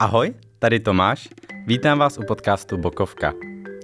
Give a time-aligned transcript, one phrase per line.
[0.00, 1.28] Ahoj, tady Tomáš.
[1.66, 3.34] Vítám vás u podcastu Bokovka.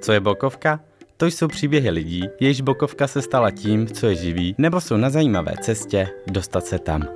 [0.01, 0.81] Co je Bokovka?
[1.17, 5.11] To jsou příběhy lidí, jejichž Bokovka se stala tím, co je živí, nebo jsou na
[5.11, 7.09] zajímavé cestě dostat se tam.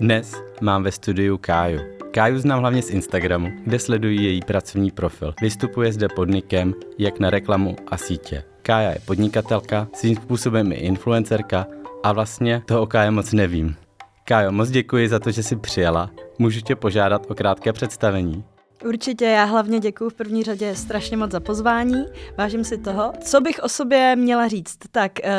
[0.00, 1.80] Dnes mám ve studiu Káju.
[2.10, 5.34] Káju znám hlavně z Instagramu, kde sleduji její pracovní profil.
[5.42, 8.44] Vystupuje zde podnikem jak na reklamu a sítě.
[8.62, 11.66] Kája je podnikatelka, svým způsobem i influencerka
[12.02, 13.76] a vlastně toho o Káje moc nevím.
[14.24, 16.10] Kájo, moc děkuji za to, že jsi přijela.
[16.40, 18.44] Můžu tě požádat o krátké představení?
[18.84, 22.04] Určitě, já hlavně děkuji v první řadě strašně moc za pozvání,
[22.38, 23.12] vážím si toho.
[23.20, 24.78] Co bych o sobě měla říct?
[24.90, 25.30] Tak, uh,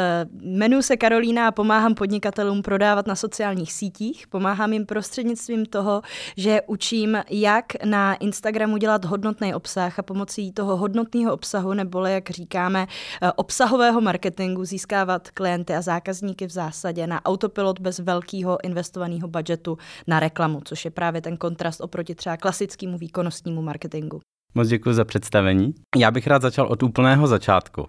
[0.41, 4.27] jmenuji se Karolína a pomáhám podnikatelům prodávat na sociálních sítích.
[4.27, 6.01] Pomáhám jim prostřednictvím toho,
[6.37, 12.29] že učím, jak na Instagramu dělat hodnotný obsah a pomocí toho hodnotného obsahu, nebo jak
[12.29, 12.87] říkáme,
[13.21, 19.77] uh, obsahového marketingu získávat klienty a zákazníky v zásadě na autopilot bez velkého investovaného budgetu
[20.07, 24.19] na reklamu, což je právě ten kontrast oproti třeba klasickému výkonu výkonnostnímu marketingu.
[24.55, 25.73] Moc děkuji za představení.
[25.97, 27.87] Já bych rád začal od úplného začátku.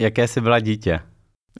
[0.00, 1.00] Jaké jsi byla dítě?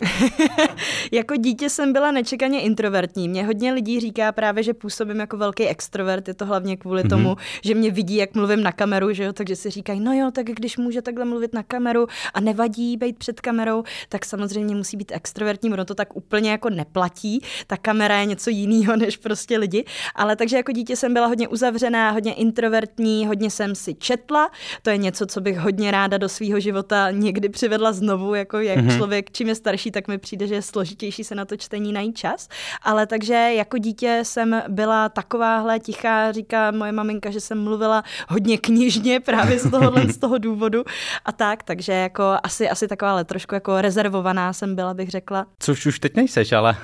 [1.12, 3.28] jako dítě jsem byla nečekaně introvertní.
[3.28, 6.28] Mě hodně lidí říká právě, že působím jako velký extrovert.
[6.28, 7.08] Je to hlavně kvůli mm-hmm.
[7.08, 9.32] tomu, že mě vidí, jak mluvím na kameru, že jo?
[9.32, 13.18] takže si říkají, no jo, tak když může takhle mluvit na kameru a nevadí být
[13.18, 17.40] před kamerou, tak samozřejmě musí být extrovertní, ono to tak úplně jako neplatí.
[17.66, 19.84] Ta kamera je něco jiného než prostě lidi.
[20.14, 24.50] Ale takže jako dítě jsem byla hodně uzavřená, hodně introvertní, hodně jsem si četla.
[24.82, 28.78] To je něco, co bych hodně ráda do svého života někdy přivedla znovu, jako jak
[28.78, 28.96] mm-hmm.
[28.96, 32.18] člověk, čím je starší, tak mi přijde, že je složitější se na to čtení najít
[32.18, 32.48] čas.
[32.82, 38.58] Ale takže jako dítě jsem byla takováhle tichá, říká moje maminka, že jsem mluvila hodně
[38.58, 40.84] knižně právě z tohohle z toho důvodu
[41.24, 45.46] a tak, takže jako asi, asi takováhle trošku jako rezervovaná jsem byla, bych řekla.
[45.58, 46.76] Což už teď nejseš, ale.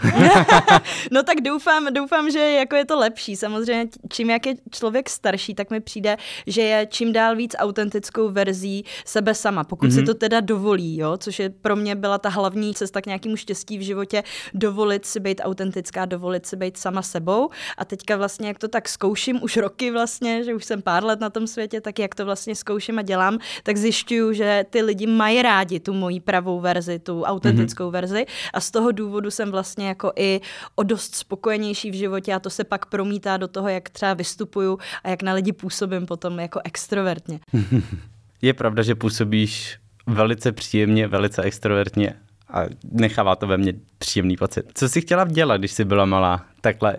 [1.12, 3.36] no tak doufám, doufám, že jako je to lepší.
[3.36, 6.16] Samozřejmě čím jak je člověk starší, tak mi přijde,
[6.46, 9.94] že je čím dál víc autentickou verzí sebe sama, pokud mm-hmm.
[9.94, 10.06] si mhm.
[10.06, 13.36] to teda dovolí, jo, což je pro mě byla ta hlavní cesta cesta k nějakému
[13.36, 14.22] štěstí v životě,
[14.54, 17.50] dovolit si být autentická, dovolit si být sama sebou.
[17.78, 21.20] A teďka vlastně, jak to tak zkouším už roky vlastně, že už jsem pár let
[21.20, 25.06] na tom světě, tak jak to vlastně zkouším a dělám, tak zjišťuju, že ty lidi
[25.06, 27.92] mají rádi tu moji pravou verzi, tu autentickou mm-hmm.
[27.92, 28.26] verzi.
[28.54, 30.40] A z toho důvodu jsem vlastně jako i
[30.74, 34.78] o dost spokojenější v životě a to se pak promítá do toho, jak třeba vystupuju
[35.04, 37.40] a jak na lidi působím potom jako extrovertně.
[38.42, 42.14] Je pravda, že působíš velice příjemně, velice extrovertně
[42.52, 44.72] a nechává to ve mně příjemný pocit.
[44.74, 46.96] Co jsi chtěla dělat, když jsi byla malá, takhle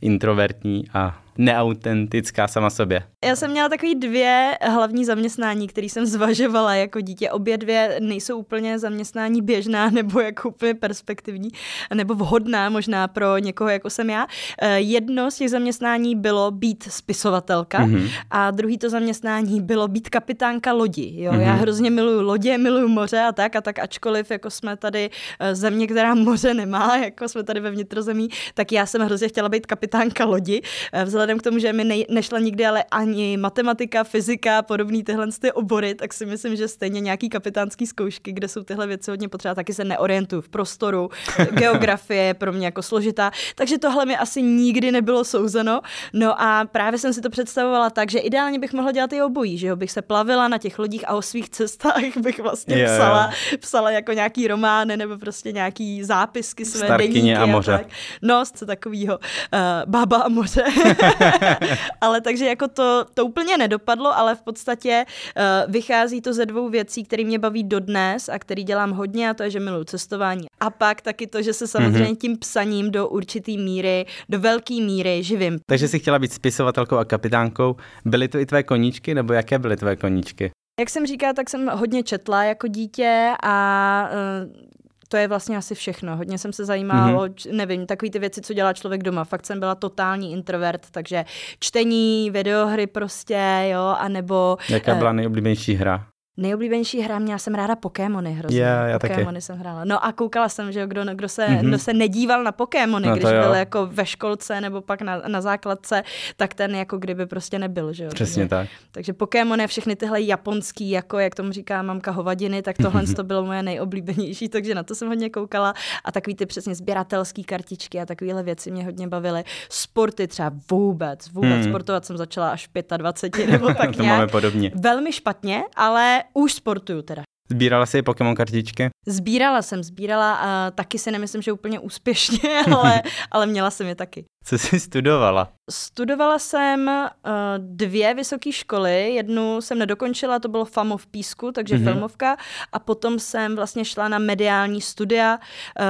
[0.00, 3.02] introvertní a neautentická sama sobě.
[3.24, 7.30] Já jsem měla takový dvě hlavní zaměstnání, které jsem zvažovala jako dítě.
[7.30, 11.50] Obě dvě nejsou úplně zaměstnání běžná nebo jako úplně perspektivní,
[11.94, 14.26] nebo vhodná možná pro někoho, jako jsem já.
[14.62, 18.10] Eh, jedno z těch zaměstnání bylo být spisovatelka mm-hmm.
[18.30, 21.22] a druhý to zaměstnání bylo být kapitánka lodi.
[21.22, 21.32] Jo?
[21.32, 21.40] Mm-hmm.
[21.40, 25.10] Já hrozně miluju lodě, miluju moře a tak a tak, ačkoliv jako jsme tady
[25.40, 29.48] eh, země, která moře nemá, jako jsme tady ve vnitrozemí, tak já jsem hrozně chtěla
[29.48, 30.62] být kapitánka lodi.
[30.92, 35.04] Eh, vzhledem vzhledem k tomu, že mi nej, nešla nikdy ale ani matematika, fyzika, podobný
[35.04, 39.10] tyhle ty obory, tak si myslím, že stejně nějaký kapitánský zkoušky, kde jsou tyhle věci
[39.10, 41.10] hodně potřeba, taky se neorientuju v prostoru.
[41.50, 45.80] Geografie je pro mě jako složitá, takže tohle mi asi nikdy nebylo souzeno.
[46.12, 49.58] No a právě jsem si to představovala tak, že ideálně bych mohla dělat i obojí,
[49.58, 52.98] že jo, bych se plavila na těch lodích a o svých cestách bych vlastně yeah,
[52.98, 53.60] psala, yeah.
[53.60, 57.74] psala jako nějaký romány nebo prostě nějaký zápisky své Starkyně deníky a moře.
[57.74, 57.86] A tak.
[58.22, 59.18] No, co takového.
[59.18, 60.64] Uh, bába a moře.
[62.00, 66.68] ale takže jako to, to úplně nedopadlo, ale v podstatě uh, vychází to ze dvou
[66.68, 70.46] věcí, které mě baví dodnes a který dělám hodně a to je, že miluji cestování.
[70.60, 72.16] A pak taky to, že se samozřejmě mm-hmm.
[72.16, 75.58] tím psaním do určitý míry, do velké míry živím.
[75.66, 77.76] Takže jsi chtěla být spisovatelkou a kapitánkou.
[78.04, 80.50] Byly to i tvé koníčky nebo jaké byly tvé koníčky?
[80.80, 84.08] Jak jsem říkala, tak jsem hodně četla jako dítě a
[84.44, 84.69] uh,
[85.10, 86.16] to je vlastně asi všechno.
[86.16, 87.52] Hodně jsem se zajímala mm-hmm.
[87.52, 89.24] o, nevím, takové ty věci, co dělá člověk doma.
[89.24, 91.24] Fakt jsem byla totální introvert, takže
[91.60, 94.56] čtení, videohry prostě, jo, anebo...
[94.68, 96.06] Jaká byla nejoblíbenější hra?
[96.40, 98.60] Nejoblíbenější hra, měla jsem ráda Pokémony hrozně.
[98.60, 99.40] Yeah, já Pokémony taky.
[99.40, 99.84] jsem hrála.
[99.84, 101.68] No a koukala jsem, že kdo, kdo, se, mm-hmm.
[101.68, 103.42] kdo se nedíval na Pokémony, no, když jo.
[103.42, 106.02] byl jako ve školce nebo pak na, na základce,
[106.36, 108.10] tak ten jako kdyby prostě nebyl, že jo.
[108.14, 108.68] Přesně takže, tak.
[108.92, 113.44] Takže Pokémony, všechny tyhle japonský, jako jak tomu říká mamka hovadiny, tak tohle to bylo
[113.44, 115.74] moje nejoblíbenější, takže na to jsem hodně koukala.
[116.04, 119.44] A takový ty přesně sběratelské kartičky a takovéhle věci mě hodně bavily.
[119.68, 121.68] Sporty třeba vůbec, vůbec hmm.
[121.68, 124.18] sportovat jsem začala až v 25 nebo tak to nějak.
[124.18, 124.72] máme podobně.
[124.74, 127.22] Velmi špatně, ale už sportuju teda.
[127.50, 128.88] Sbírala jsi Pokémon kartičky?
[129.06, 133.94] Sbírala jsem, sbírala a taky si nemyslím, že úplně úspěšně, ale, ale měla jsem je
[133.94, 134.24] taky.
[134.44, 135.52] Co jsi studovala?
[135.70, 137.10] Studovala jsem uh,
[137.58, 141.92] dvě vysoké školy, jednu jsem nedokončila, to bylo FAMO v Písku, takže mm-hmm.
[141.92, 142.36] filmovka,
[142.72, 145.84] a potom jsem vlastně šla na mediální studia uh,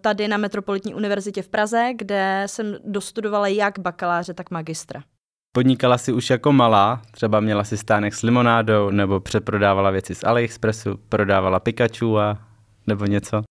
[0.00, 5.02] tady na Metropolitní univerzitě v Praze, kde jsem dostudovala jak bakaláře, tak magistra.
[5.52, 10.24] Podnikala si už jako malá, třeba měla si stánek s limonádou, nebo přeprodávala věci z
[10.24, 12.38] AliExpressu, prodávala Pikachu a
[12.86, 13.42] nebo něco?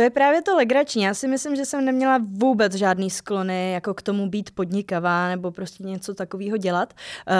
[0.00, 1.02] To je právě to legrační.
[1.02, 5.50] Já si myslím, že jsem neměla vůbec žádný sklony jako k tomu být podnikavá nebo
[5.50, 6.94] prostě něco takového dělat.
[7.28, 7.34] Uh,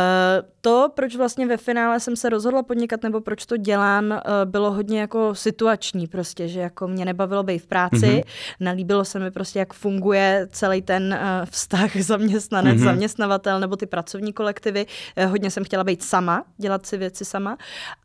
[0.60, 4.72] to, proč vlastně ve finále jsem se rozhodla podnikat nebo proč to dělám, uh, bylo
[4.72, 8.24] hodně jako situační prostě, že jako mě nebavilo být v práci, mm-hmm.
[8.60, 12.84] nelíbilo se mi prostě, jak funguje celý ten uh, vztah zaměstnanec, mm-hmm.
[12.84, 14.86] zaměstnavatel nebo ty pracovní kolektivy.
[15.28, 17.56] Hodně jsem chtěla být sama, dělat si věci sama.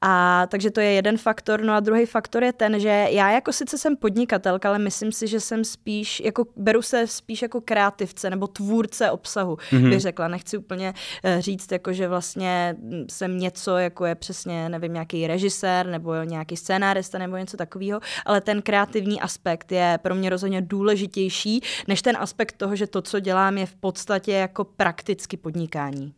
[0.02, 1.62] A takže to je jeden faktor.
[1.62, 5.12] No a druhý faktor je ten, že já jako sice jsem podnikat podnikatelka, ale myslím
[5.12, 9.90] si, že jsem spíš, jako beru se spíš jako kreativce nebo tvůrce obsahu, mm-hmm.
[9.90, 10.28] bych řekla.
[10.28, 12.76] Nechci úplně uh, říct, jako že vlastně
[13.10, 18.42] jsem něco, jako je přesně, nevím, nějaký režisér nebo nějaký scénárista nebo něco takového, ale
[18.42, 23.20] ten kreativní aspekt je pro mě rozhodně důležitější, než ten aspekt toho, že to, co
[23.20, 26.14] dělám, je v podstatě jako prakticky podnikání.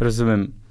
[0.00, 0.62] Rozumím.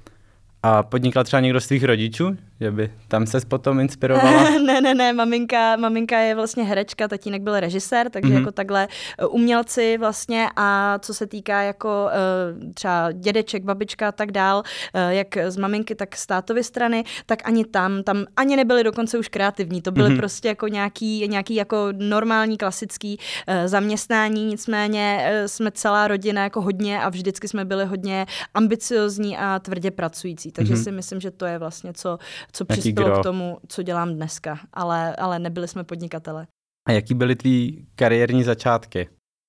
[0.62, 2.36] A podnikal třeba někdo z tvých rodičů?
[2.60, 4.50] Že by tam se potom inspirovala?
[4.66, 8.38] ne, ne, ne, maminka, maminka je vlastně herečka, tatínek byl režisér, takže mm-hmm.
[8.38, 8.88] jako takhle
[9.18, 14.62] eh, umělci vlastně a co se týká jako uh, třeba dědeček, babička a tak dál,
[14.94, 19.18] uh, jak z maminky, tak z tátovy strany, tak ani tam, tam ani nebyli dokonce
[19.18, 20.16] už kreativní, to byly mm-hmm.
[20.16, 23.18] prostě jako nějaký, nějaký jako normální klasický
[23.66, 29.90] zaměstnání, nicméně jsme celá rodina jako hodně a vždycky jsme byli hodně ambiciozní a tvrdě
[29.90, 30.82] pracující, takže mm-hmm.
[30.82, 32.18] si myslím, že to je vlastně co
[32.52, 36.46] co jaký přispělo k tomu, co dělám dneska, ale, ale nebyli jsme podnikatele.
[36.88, 39.08] A jaký byly tvý kariérní začátky?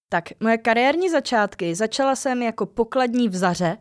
[0.09, 3.77] Tak, moje kariérní začátky začala jsem jako pokladní v Zaře,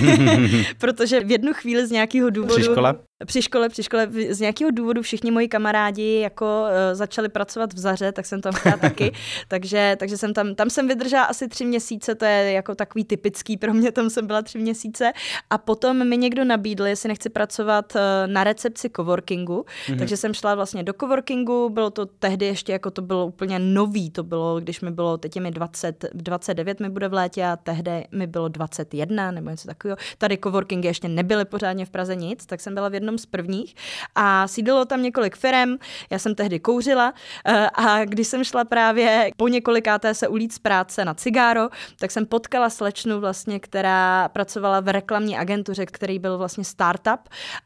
[0.78, 2.54] protože v jednu chvíli z nějakého důvodu...
[2.54, 2.94] Při škole?
[3.24, 7.78] Při škole, při škole, z nějakého důvodu všichni moji kamarádi jako uh, začali pracovat v
[7.78, 9.12] Zaře, tak jsem tam chtěla taky,
[9.48, 13.56] takže, takže jsem tam, tam jsem vydržela asi tři měsíce, to je jako takový typický
[13.56, 15.12] pro mě, tam jsem byla tři měsíce
[15.50, 19.98] a potom mi někdo nabídl, jestli nechci pracovat uh, na recepci coworkingu, mm-hmm.
[19.98, 24.10] takže jsem šla vlastně do coworkingu, bylo to tehdy ještě jako to bylo úplně nový,
[24.10, 27.56] to bylo, když mi bylo, teď je mi 20, 29 mi bude v létě a
[27.56, 29.96] tehdy mi bylo 21 nebo něco takového.
[30.18, 33.74] Tady coworkingy ještě nebyly pořádně v Praze nic, tak jsem byla v jednom z prvních.
[34.14, 35.76] A sídlilo tam několik firm,
[36.10, 37.14] já jsem tehdy kouřila
[37.46, 41.68] eh, a když jsem šla právě po několikáté se ulít z práce na cigáro,
[41.98, 47.20] tak jsem potkala slečnu vlastně, která pracovala v reklamní agentuře, který byl vlastně startup.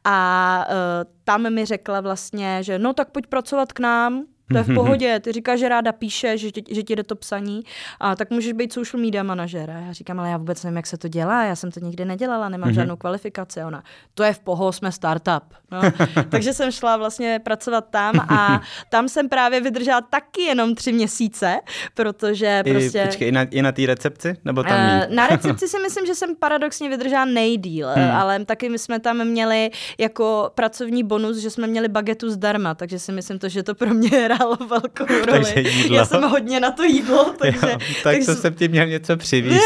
[0.04, 4.62] A eh, tam mi řekla vlastně, že no tak pojď pracovat k nám, to je
[4.62, 7.62] v pohodě, ty říkáš, že ráda píše, že, ti, že ti jde to psaní,
[8.00, 9.82] a tak můžeš být social media manažer.
[9.86, 12.48] Já říkám, ale já vůbec nevím, jak se to dělá, já jsem to nikdy nedělala,
[12.48, 12.74] nemám mm-hmm.
[12.74, 13.64] žádnou kvalifikaci.
[13.64, 13.82] Ona,
[14.14, 15.44] to je v poho, jsme startup.
[15.70, 15.80] No.
[16.28, 18.60] Takže jsem šla vlastně pracovat tam a
[18.90, 21.60] tam jsem právě vydržela taky jenom tři měsíce,
[21.94, 23.04] protože I, prostě...
[23.06, 24.36] Počkej, i na, i na té recepci?
[24.44, 28.10] Nebo tam uh, Na recepci si myslím, že jsem paradoxně vydržela nejdíl, hmm.
[28.10, 32.98] ale taky my jsme tam měli jako pracovní bonus, že jsme měli bagetu zdarma, takže
[32.98, 35.44] si myslím to, že to pro mě hrálo velkou roli.
[35.44, 35.96] Takže jídlo.
[35.96, 37.70] Já jsem hodně na to jídlo, takže...
[37.70, 39.64] Jo, tak takže to jsem ti měl něco přivízt.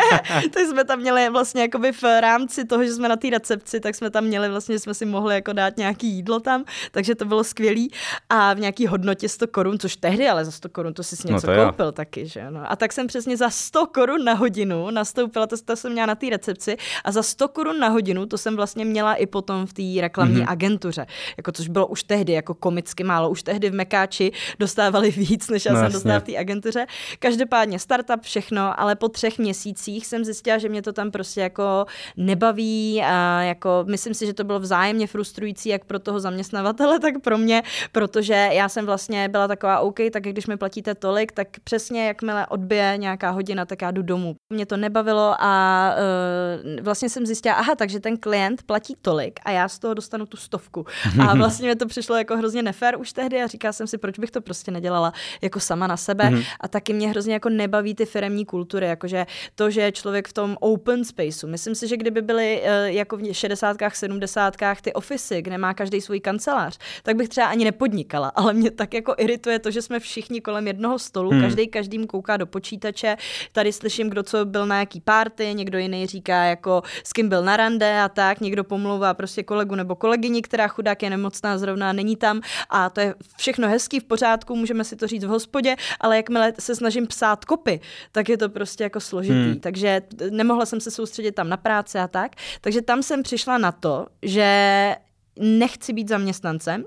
[0.50, 3.94] tak jsme tam měli vlastně jakoby v rámci toho, že jsme na té recepci, tak
[3.94, 7.44] jsme tam měli vlastně, jsme si mohli jako dát nějaký jídlo tam, takže to bylo
[7.44, 7.90] skvělý
[8.30, 11.34] a v nějaký hodnotě 100 korun, což tehdy, ale za 100 korun to si no
[11.34, 11.92] něco no koupil jo.
[11.92, 12.60] taky, že no.
[12.72, 16.14] A tak jsem přesně za 100 korun na hodinu nastoupila, to, to jsem měla na
[16.14, 19.72] té recepci a za 100 korun na hodinu to jsem vlastně měla i potom v
[19.72, 20.50] té reklamní mm-hmm.
[20.50, 25.10] agentuře, jako což bylo už tehdy jako komicky málo, už tehdy v Mekáči hráči dostávali
[25.10, 26.86] víc, než já no, jsem dostala v té agentuře.
[27.18, 31.86] Každopádně startup, všechno, ale po třech měsících jsem zjistila, že mě to tam prostě jako
[32.16, 37.14] nebaví a jako myslím si, že to bylo vzájemně frustrující jak pro toho zaměstnavatele, tak
[37.22, 41.48] pro mě, protože já jsem vlastně byla taková OK, tak když mi platíte tolik, tak
[41.64, 44.34] přesně jakmile odbije nějaká hodina, tak já jdu domů.
[44.52, 49.50] Mě to nebavilo a uh, vlastně jsem zjistila, aha, takže ten klient platí tolik a
[49.50, 50.86] já z toho dostanu tu stovku.
[51.28, 54.18] A vlastně mi to přišlo jako hrozně nefér už tehdy a říká jsem si, proč
[54.18, 56.24] bych to prostě nedělala jako sama na sebe.
[56.24, 56.44] Mm-hmm.
[56.60, 60.56] A taky mě hrozně jako nebaví ty firemní kultury, jakože to, že člověk v tom
[60.60, 61.48] open spaceu.
[61.48, 66.00] Myslím si, že kdyby byly uh, jako v 60 70 ty ofisy, kde má každý
[66.00, 68.28] svůj kancelář, tak bych třeba ani nepodnikala.
[68.28, 71.40] Ale mě tak jako irituje to, že jsme všichni kolem jednoho stolu, hmm.
[71.40, 73.16] každý každým kouká do počítače.
[73.52, 77.42] Tady slyším, kdo co byl na jaký párty, někdo jiný říká jako s kým byl
[77.44, 81.92] na rande a tak, někdo pomlouvá prostě kolegu nebo kolegyni, která chudák je nemocná zrovna
[81.92, 85.76] není tam a to je všechno hezký v pořádku, můžeme si to říct v hospodě,
[86.00, 87.80] ale jakmile se snažím psát kopy,
[88.12, 89.34] tak je to prostě jako složitý.
[89.34, 89.60] Hmm.
[89.60, 92.32] Takže nemohla jsem se soustředit tam na práci a tak.
[92.60, 94.96] Takže tam jsem přišla na to, že
[95.38, 96.84] nechci být zaměstnancem,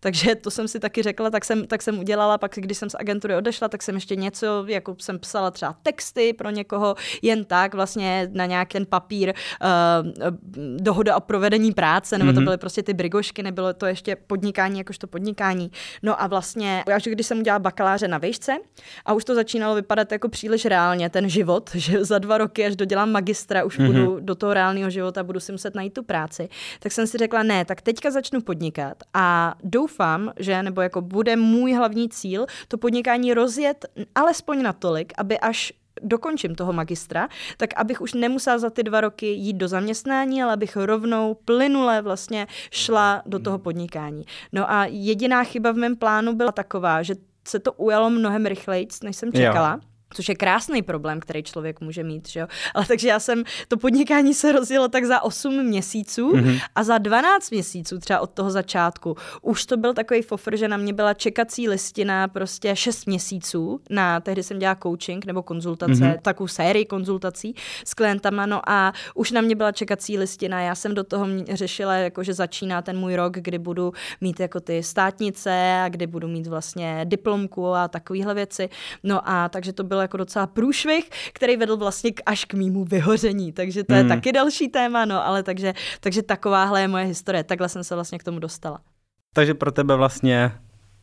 [0.00, 2.94] takže to jsem si taky řekla, tak jsem, tak jsem udělala, pak když jsem z
[2.94, 7.74] agentury odešla, tak jsem ještě něco, jako jsem psala třeba texty pro někoho, jen tak
[7.74, 10.36] vlastně na nějaký ten papír uh,
[10.76, 12.34] dohoda o provedení práce, nebo mm-hmm.
[12.34, 12.44] to mhm.
[12.44, 15.70] byly prostě ty brigošky, nebylo to ještě podnikání, jakožto podnikání.
[16.02, 18.52] No a vlastně, až když jsem udělala bakaláře na výšce
[19.04, 22.76] a už to začínalo vypadat jako příliš reálně, ten život, že za dva roky, až
[22.76, 23.86] dodělám magistra, už mm-hmm.
[23.86, 26.48] budu do toho reálného života, budu si muset najít tu práci,
[26.80, 31.36] tak jsem si řekla, ne, tak teďka začnu podnikat a doufám, že, nebo jako bude
[31.36, 35.72] můj hlavní cíl, to podnikání rozjet alespoň natolik, aby až
[36.02, 40.52] dokončím toho magistra, tak abych už nemusela za ty dva roky jít do zaměstnání, ale
[40.52, 44.24] abych rovnou plynule vlastně šla do toho podnikání.
[44.52, 47.14] No a jediná chyba v mém plánu byla taková, že
[47.48, 49.72] se to ujalo mnohem rychleji, než jsem čekala.
[49.72, 52.46] Jo což je krásný problém, který člověk může mít, že jo?
[52.74, 56.60] Ale takže já jsem, to podnikání se rozjelo tak za 8 měsíců mm-hmm.
[56.74, 60.76] a za 12 měsíců třeba od toho začátku už to byl takový fofr, že na
[60.76, 66.18] mě byla čekací listina prostě 6 měsíců na, tehdy jsem dělala coaching nebo konzultace, mm-hmm.
[66.22, 70.94] takovou sérii konzultací s klientama, no a už na mě byla čekací listina, já jsem
[70.94, 75.80] do toho řešila, jako že začíná ten můj rok, kdy budu mít jako ty státnice
[75.84, 78.68] a kdy budu mít vlastně diplomku a takovéhle věci,
[79.02, 82.84] no a takže to bylo jako docela průšvih, který vedl vlastně k, až k mýmu
[82.84, 84.08] vyhoření, takže to je hmm.
[84.08, 88.18] taky další téma, no, ale takže, takže takováhle je moje historie, takhle jsem se vlastně
[88.18, 88.80] k tomu dostala.
[89.34, 90.52] Takže pro tebe vlastně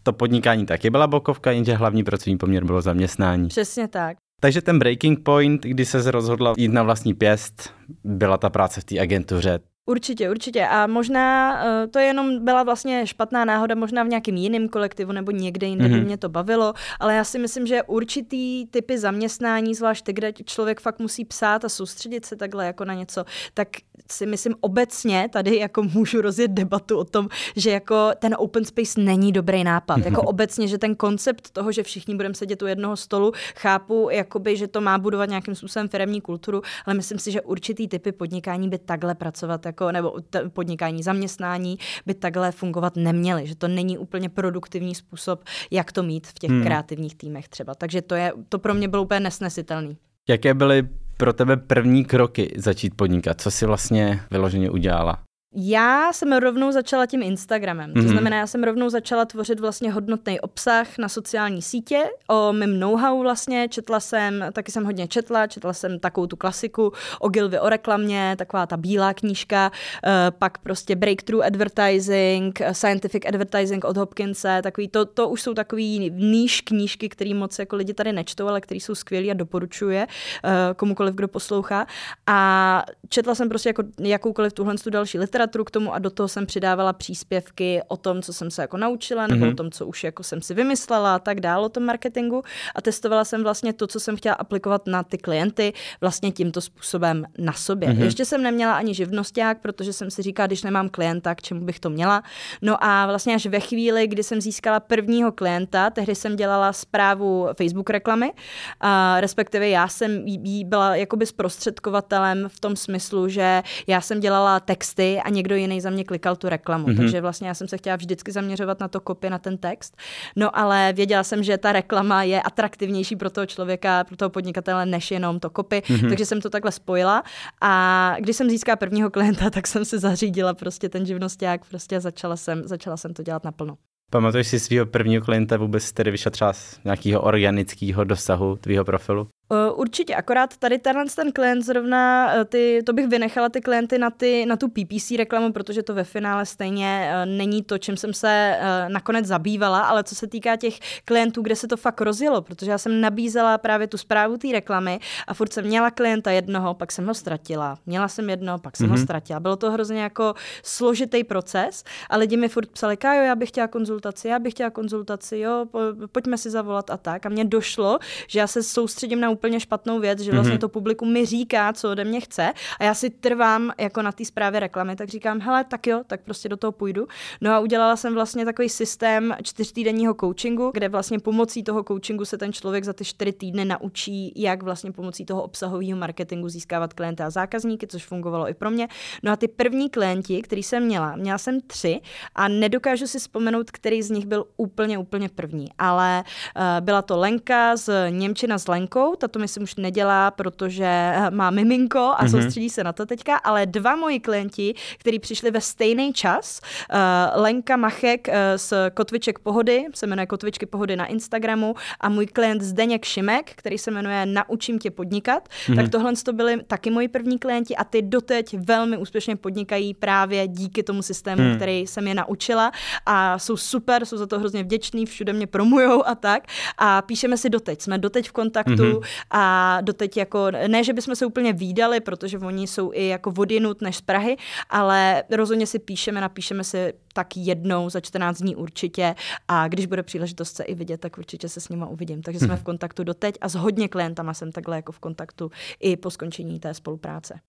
[0.03, 3.47] to podnikání taky byla bokovka, jenže hlavní pracovní poměr bylo zaměstnání.
[3.47, 4.17] Přesně tak.
[4.41, 7.73] Takže ten breaking point, kdy se rozhodla jít na vlastní pěst,
[8.03, 9.59] byla ta práce v té agentuře.
[9.85, 10.67] Určitě, určitě.
[10.67, 15.31] A možná uh, to jenom byla vlastně špatná náhoda, možná v nějakém jiném kolektivu nebo
[15.31, 15.89] někde jinde mm-hmm.
[15.89, 16.05] by mhm.
[16.05, 20.79] mě to bavilo, ale já si myslím, že určitý typy zaměstnání, zvlášť ty, kde člověk
[20.81, 23.67] fakt musí psát a soustředit se takhle jako na něco, tak
[24.11, 29.01] si myslím obecně tady jako můžu rozjet debatu o tom, že jako ten open space
[29.01, 29.97] není dobrý nápad.
[29.97, 34.57] Jako obecně, že ten koncept toho, že všichni budeme sedět u jednoho stolu, chápu, jakoby,
[34.57, 38.69] že to má budovat nějakým způsobem firemní kulturu, ale myslím si, že určitý typy podnikání
[38.69, 40.15] by takhle pracovat jako, nebo
[40.53, 46.27] podnikání, zaměstnání by takhle fungovat neměly, že to není úplně produktivní způsob, jak to mít
[46.27, 46.63] v těch hmm.
[46.63, 47.75] kreativních týmech třeba.
[47.75, 49.97] Takže to, je, to pro mě bylo úplně nesnesitelný.
[50.29, 53.41] Jaké byly pro tebe první kroky začít podnikat?
[53.41, 55.19] Co si vlastně vyloženě udělala?
[55.55, 57.89] Já jsem rovnou začala tím Instagramem.
[57.89, 57.93] Mm-hmm.
[57.93, 58.09] To mhm.
[58.09, 63.21] znamená, já jsem rovnou začala tvořit vlastně hodnotný obsah na sociální sítě o mém know-how
[63.21, 63.67] vlastně.
[63.69, 68.35] Četla jsem, taky jsem hodně četla, četla jsem takovou tu klasiku o Gilvy o reklamě,
[68.37, 75.05] taková ta bílá knížka, uh, pak prostě Breakthrough Advertising, Scientific Advertising od Hopkinse, takový, to,
[75.05, 78.95] to už jsou takový níž knížky, které moc jako lidi tady nečtou, ale které jsou
[78.95, 81.87] skvělé a doporučuje uh, komukoliv, kdo poslouchá.
[82.27, 86.09] A četla jsem prostě jako jakoukoliv tuhle tu další literaturu literaturu k tomu a do
[86.09, 89.51] toho jsem přidávala příspěvky o tom, co jsem se jako naučila, nebo mm-hmm.
[89.51, 92.43] o tom, co už jako jsem si vymyslela a tak dále o tom marketingu
[92.75, 97.25] a testovala jsem vlastně to, co jsem chtěla aplikovat na ty klienty vlastně tímto způsobem
[97.37, 97.89] na sobě.
[97.89, 98.03] Mm-hmm.
[98.03, 101.79] Ještě jsem neměla ani živnosták, protože jsem si říkala, když nemám klienta, k čemu bych
[101.79, 102.23] to měla.
[102.61, 107.47] No a vlastně až ve chvíli, kdy jsem získala prvního klienta, tehdy jsem dělala zprávu
[107.57, 108.31] Facebook reklamy,
[108.79, 114.59] a respektive já jsem jí byla jakoby zprostředkovatelem v tom smyslu, že já jsem dělala
[114.59, 116.87] texty a někdo jiný za mě klikal tu reklamu.
[116.87, 116.97] Mm-hmm.
[116.97, 119.97] Takže vlastně já jsem se chtěla vždycky zaměřovat na to kopy, na ten text.
[120.35, 124.85] No ale věděla jsem, že ta reklama je atraktivnější pro toho člověka, pro toho podnikatele,
[124.85, 125.81] než jenom to kopy.
[125.85, 126.09] Mm-hmm.
[126.09, 127.23] Takže jsem to takhle spojila.
[127.61, 132.35] A když jsem získala prvního klienta, tak jsem si zařídila prostě ten živnosták prostě začala
[132.37, 133.77] jsem, začala jsem to dělat naplno.
[134.11, 139.27] Pamatuješ si svého prvního klienta vůbec, který vyšel třeba z nějakého organického dosahu tvýho profilu?
[139.75, 144.09] Určitě, akorát tady tenhle ten klient zrovna, uh, ty, to bych vynechala ty klienty na,
[144.09, 148.13] ty, na tu PPC reklamu, protože to ve finále stejně uh, není to, čím jsem
[148.13, 148.57] se
[148.87, 152.77] nakonec zabývala, ale co se týká těch klientů, kde se to fakt rozjelo, protože já
[152.77, 157.07] jsem nabízela právě tu zprávu té reklamy a furt jsem měla klienta jednoho, pak jsem
[157.07, 157.77] ho ztratila.
[157.85, 158.89] Měla jsem jedno, pak jsem mm-hmm.
[158.89, 159.03] ho mhm.
[159.03, 159.39] ztratila.
[159.39, 160.33] Bylo to hrozně jako
[160.63, 164.69] složitý proces a lidi mi furt psali, Kájo, já bych chtěla konzultaci, já bych chtěla
[164.69, 165.79] konzultaci, jo, po,
[166.11, 167.25] pojďme si zavolat a tak.
[167.25, 170.59] A mně došlo, že já se soustředím na úplně špatnou věc, že vlastně mm-hmm.
[170.59, 174.25] to publikum mi říká, co ode mě chce a já si trvám jako na té
[174.25, 177.07] zprávě reklamy, tak říkám, hele, tak jo, tak prostě do toho půjdu.
[177.41, 182.37] No a udělala jsem vlastně takový systém čtyřtýdenního coachingu, kde vlastně pomocí toho coachingu se
[182.37, 187.23] ten člověk za ty čtyři týdny naučí, jak vlastně pomocí toho obsahového marketingu získávat klienty
[187.23, 188.87] a zákazníky, což fungovalo i pro mě.
[189.23, 192.01] No a ty první klienti, který jsem měla, měla jsem tři
[192.35, 196.23] a nedokážu si vzpomenout, který z nich byl úplně, úplně první, ale
[196.55, 201.49] uh, byla to Lenka z Němčina s Lenkou, tato myslím už nedělá, protože eh, má
[201.49, 202.31] miminko a mm-hmm.
[202.31, 207.41] soustředí se na to teďka, ale dva moji klienti, kteří přišli ve stejný čas, uh,
[207.41, 212.61] Lenka Machek uh, z Kotviček pohody, se jmenuje Kotvičky pohody na Instagramu a můj klient
[212.61, 215.75] Zdeněk Šimek, který se jmenuje Naučím tě podnikat, mm-hmm.
[215.75, 220.47] tak tohle to byly taky moji první klienti a ty doteď velmi úspěšně podnikají právě
[220.47, 221.55] díky tomu systému, mm.
[221.55, 222.71] který jsem je naučila
[223.05, 226.43] a jsou super, jsou za to hrozně vděční, všude mě promujou a tak
[226.77, 229.01] a píšeme si doteď, jsme doteď v kontaktu mm-hmm.
[229.31, 233.81] A doteď jako, ne, že bychom se úplně výdali, protože oni jsou i jako vodinut
[233.81, 234.37] než z Prahy,
[234.69, 239.15] ale rozhodně si píšeme, napíšeme si tak jednou za 14 dní určitě
[239.47, 242.21] a když bude příležitost se i vidět, tak určitě se s nima uvidím.
[242.21, 242.57] Takže jsme hmm.
[242.57, 246.59] v kontaktu doteď a s hodně klientama jsem takhle jako v kontaktu i po skončení
[246.59, 247.39] té spolupráce.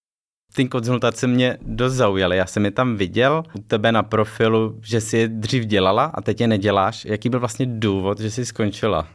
[0.55, 2.37] Ty konzultace mě dost zaujaly.
[2.37, 6.21] Já jsem je tam viděl u tebe na profilu, že jsi je dřív dělala a
[6.21, 7.05] teď je neděláš.
[7.05, 9.09] Jaký byl vlastně důvod, že jsi skončila?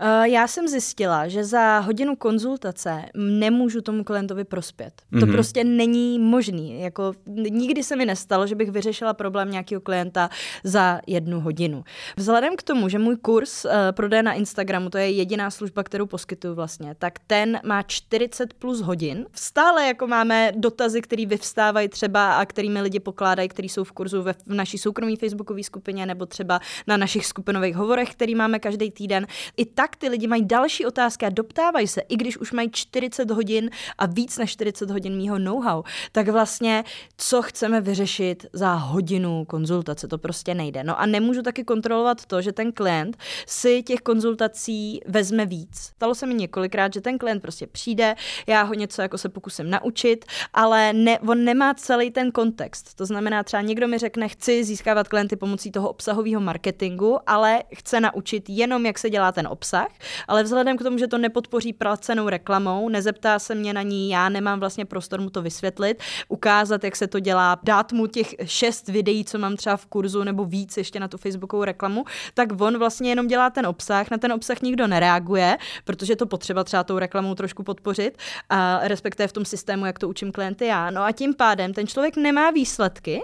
[0.00, 4.92] Uh, já jsem zjistila, že za hodinu konzultace nemůžu tomu klientovi prospět.
[4.94, 5.20] Mm-hmm.
[5.20, 5.34] To mhm.
[5.34, 6.80] prostě není možný.
[6.80, 10.30] Jako, nikdy se mi nestalo, že bych vyřešila problém nějakého klienta
[10.64, 11.84] za jednu hodinu.
[12.16, 16.06] Vzhledem k tomu, že můj kurz uh, prodeje na Instagramu, to je jediná služba, kterou
[16.06, 19.26] poskytuju vlastně, tak ten má 40 plus hodin.
[19.32, 24.22] Stále jako máme dotazy, které vyvstávají třeba a kterými lidi pokládají, který jsou v kurzu
[24.22, 28.90] ve, v naší soukromé facebookové skupině nebo třeba na našich skupinových hovorech, který máme každý
[28.90, 29.26] týden.
[29.56, 32.70] I tak tak ty lidi mají další otázky a doptávají se, i když už mají
[32.70, 36.84] 40 hodin a víc než 40 hodin mýho know-how, tak vlastně
[37.16, 40.84] co chceme vyřešit za hodinu konzultace, to prostě nejde.
[40.84, 43.16] No a nemůžu taky kontrolovat to, že ten klient
[43.46, 45.76] si těch konzultací vezme víc.
[45.76, 48.14] Stalo se mi několikrát, že ten klient prostě přijde,
[48.46, 50.24] já ho něco jako se pokusím naučit,
[50.54, 52.94] ale ne, on nemá celý ten kontext.
[52.94, 58.00] To znamená, třeba někdo mi řekne, chci získávat klienty pomocí toho obsahového marketingu, ale chce
[58.00, 61.72] naučit jenom, jak se dělá ten obsah obsah, ale vzhledem k tomu, že to nepodpoří
[61.72, 66.84] placenou reklamou, nezeptá se mě na ní, já nemám vlastně prostor mu to vysvětlit, ukázat,
[66.84, 70.44] jak se to dělá, dát mu těch šest videí, co mám třeba v kurzu, nebo
[70.44, 74.32] víc ještě na tu facebookovou reklamu, tak on vlastně jenom dělá ten obsah, na ten
[74.32, 78.18] obsah nikdo nereaguje, protože to potřeba třeba tou reklamou trošku podpořit,
[78.50, 80.90] a respektive v tom systému, jak to učím klienty já.
[80.90, 83.22] No a tím pádem ten člověk nemá výsledky,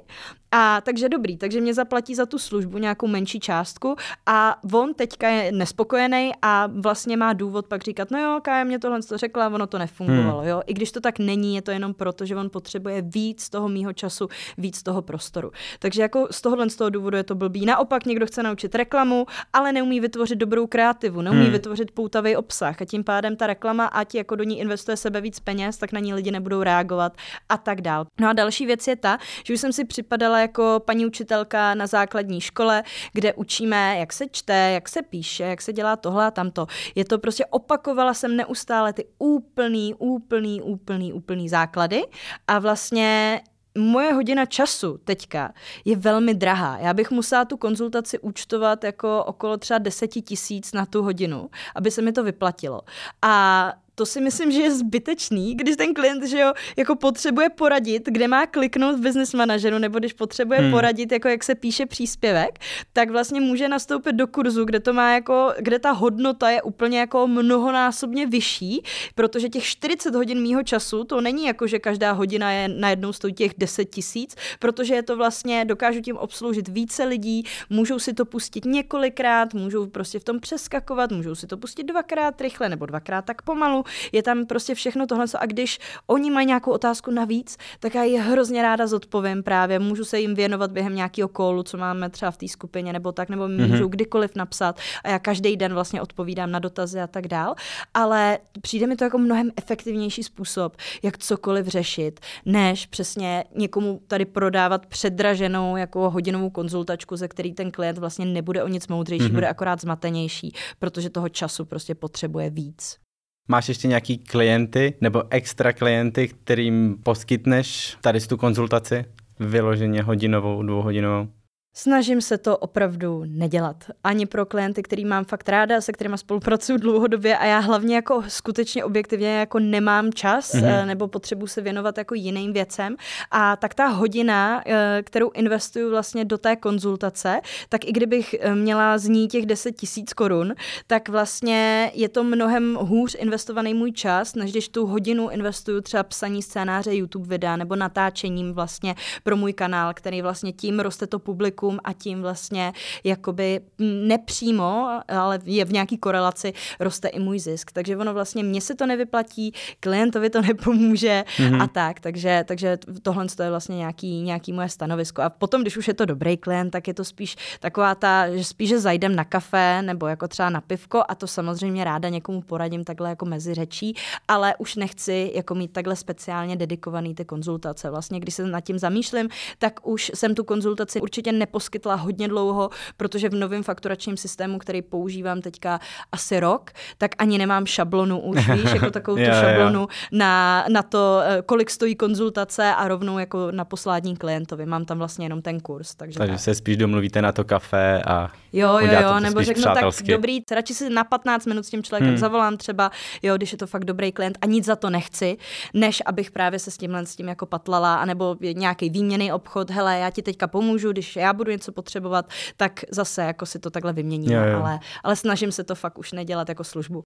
[0.53, 5.29] a takže dobrý, takže mě zaplatí za tu službu nějakou menší částku a on teďka
[5.29, 9.49] je nespokojený a vlastně má důvod pak říkat, no jo, Kája mě tohle to řekla,
[9.49, 10.49] ono to nefungovalo, hmm.
[10.49, 10.63] jo.
[10.67, 13.93] I když to tak není, je to jenom proto, že on potřebuje víc toho mýho
[13.93, 15.53] času, víc toho prostoru.
[15.79, 17.67] Takže jako z tohohle z toho důvodu je to blbý.
[17.67, 21.53] Naopak někdo chce naučit reklamu, ale neumí vytvořit dobrou kreativu, neumí hmm.
[21.53, 25.41] vytvořit poutavý obsah a tím pádem ta reklama, ať jako do ní investuje sebe víc
[25.41, 27.17] peněz, tak na ní lidi nebudou reagovat
[27.49, 28.07] a tak dál.
[28.21, 31.87] No a další věc je ta, že už jsem si připadala jako paní učitelka na
[31.87, 36.31] základní škole, kde učíme, jak se čte, jak se píše, jak se dělá tohle a
[36.31, 36.67] tamto.
[36.95, 42.03] Je to prostě, opakovala jsem neustále ty úplný, úplný, úplný, úplný základy
[42.49, 43.41] a vlastně
[43.79, 45.53] moje hodina času teďka
[45.85, 46.79] je velmi drahá.
[46.79, 51.91] Já bych musela tu konzultaci účtovat jako okolo třeba deseti tisíc na tu hodinu, aby
[51.91, 52.81] se mi to vyplatilo.
[53.23, 58.03] A to si myslím, že je zbytečný, když ten klient, že jo, jako potřebuje poradit,
[58.07, 60.71] kde má kliknout v business manažeru, nebo když potřebuje hmm.
[60.71, 62.59] poradit, jako jak se píše příspěvek,
[62.93, 66.99] tak vlastně může nastoupit do kurzu, kde to má jako, kde ta hodnota je úplně
[66.99, 68.83] jako mnohonásobně vyšší,
[69.15, 73.35] protože těch 40 hodin mýho času, to není jako, že každá hodina je najednou stojí
[73.35, 78.25] těch 10 tisíc, protože je to vlastně, dokážu tím obsloužit více lidí, můžou si to
[78.25, 83.25] pustit několikrát, můžou prostě v tom přeskakovat, můžou si to pustit dvakrát rychle nebo dvakrát
[83.25, 83.82] tak pomalu,
[84.13, 88.19] je tam prostě všechno tohle a když oni mají nějakou otázku navíc, tak já ji
[88.19, 92.37] hrozně ráda zodpovím právě, můžu se jim věnovat během nějakého kolu, co máme třeba v
[92.37, 93.69] té skupině nebo tak, nebo mm-hmm.
[93.69, 97.55] můžu kdykoliv napsat a já každý den vlastně odpovídám na dotazy a tak dál,
[97.95, 104.25] ale přijde mi to jako mnohem efektivnější způsob, jak cokoliv řešit, než přesně někomu tady
[104.25, 109.33] prodávat předraženou jako hodinovou konzultačku, ze který ten klient vlastně nebude o nic moudřejší, mm-hmm.
[109.35, 113.02] bude akorát zmatenější, protože toho času prostě potřebuje víc.
[113.49, 119.05] Máš ještě nějaký klienty nebo extra klienty, kterým poskytneš tady tu konzultaci?
[119.41, 121.29] Vyloženě hodinovou, dvouhodinovou?
[121.75, 123.77] Snažím se to opravdu nedělat.
[124.05, 128.23] Ani pro klienty, který mám fakt ráda, se kterými spolupracuju dlouhodobě a já hlavně jako
[128.29, 130.87] skutečně objektivně jako nemám čas mm-hmm.
[130.87, 132.97] nebo potřebuji se věnovat jako jiným věcem.
[133.31, 138.55] A tak ta hodina, eh, kterou investuju vlastně do té konzultace, tak i kdybych eh,
[138.55, 140.55] měla z ní těch 10 tisíc korun,
[140.87, 146.03] tak vlastně je to mnohem hůř investovaný můj čas, než když tu hodinu investuju třeba
[146.03, 151.19] psaní scénáře YouTube videa nebo natáčením vlastně pro můj kanál, který vlastně tím roste to
[151.19, 152.73] publikum publikum a tím vlastně
[153.05, 153.61] jakoby
[154.07, 157.73] nepřímo, ale je v nějaký korelaci, roste i můj zisk.
[157.73, 161.63] Takže ono vlastně mně se to nevyplatí, klientovi to nepomůže mm-hmm.
[161.63, 162.01] a tak.
[162.01, 165.23] Takže, takže tohle je vlastně nějaký, nějaký moje stanovisko.
[165.23, 168.45] A potom, když už je to dobrý klient, tak je to spíš taková ta, že
[168.45, 172.43] spíš, že zajdem na kafe nebo jako třeba na pivko a to samozřejmě ráda někomu
[172.43, 173.95] poradím takhle jako mezi řečí,
[174.29, 177.91] ale už nechci jako mít takhle speciálně dedikovaný ty konzultace.
[177.91, 182.29] Vlastně, když se nad tím zamýšlím, tak už jsem tu konzultaci určitě ne neposkytla hodně
[182.29, 185.81] dlouho, protože v novém fakturačním systému, který používám teďka
[186.13, 191.21] asi rok, tak ani nemám šablonu už, víš, jako takovou tu šablonu na, na to,
[191.25, 194.67] eh, kolik stojí konzultace a rovnou jako na poslední klientovi.
[194.67, 195.95] Mám tam vlastně jenom ten kurz.
[195.95, 196.41] Takže, takže tak.
[196.41, 200.75] se spíš domluvíte na to kafe a Jo, jo, jo, nebo řeknu tak dobrý, radši
[200.75, 202.19] si na 15 minut s tím člověkem hmm.
[202.19, 202.91] zavolám třeba,
[203.23, 205.37] jo, když je to fakt dobrý klient a nic za to nechci,
[205.75, 209.99] než abych právě se s tímhle s tím jako patlala, anebo nějaký výměný obchod, hele,
[209.99, 213.93] já ti teďka pomůžu, když já budu něco potřebovat, tak zase jako si to takhle
[213.93, 214.59] vyměníme, jo, jo.
[214.59, 217.03] Ale, ale snažím se to fakt už nedělat jako službu.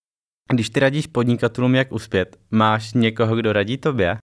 [0.52, 4.16] Když ty radíš podnikatelům, jak uspět, máš někoho, kdo radí tobě?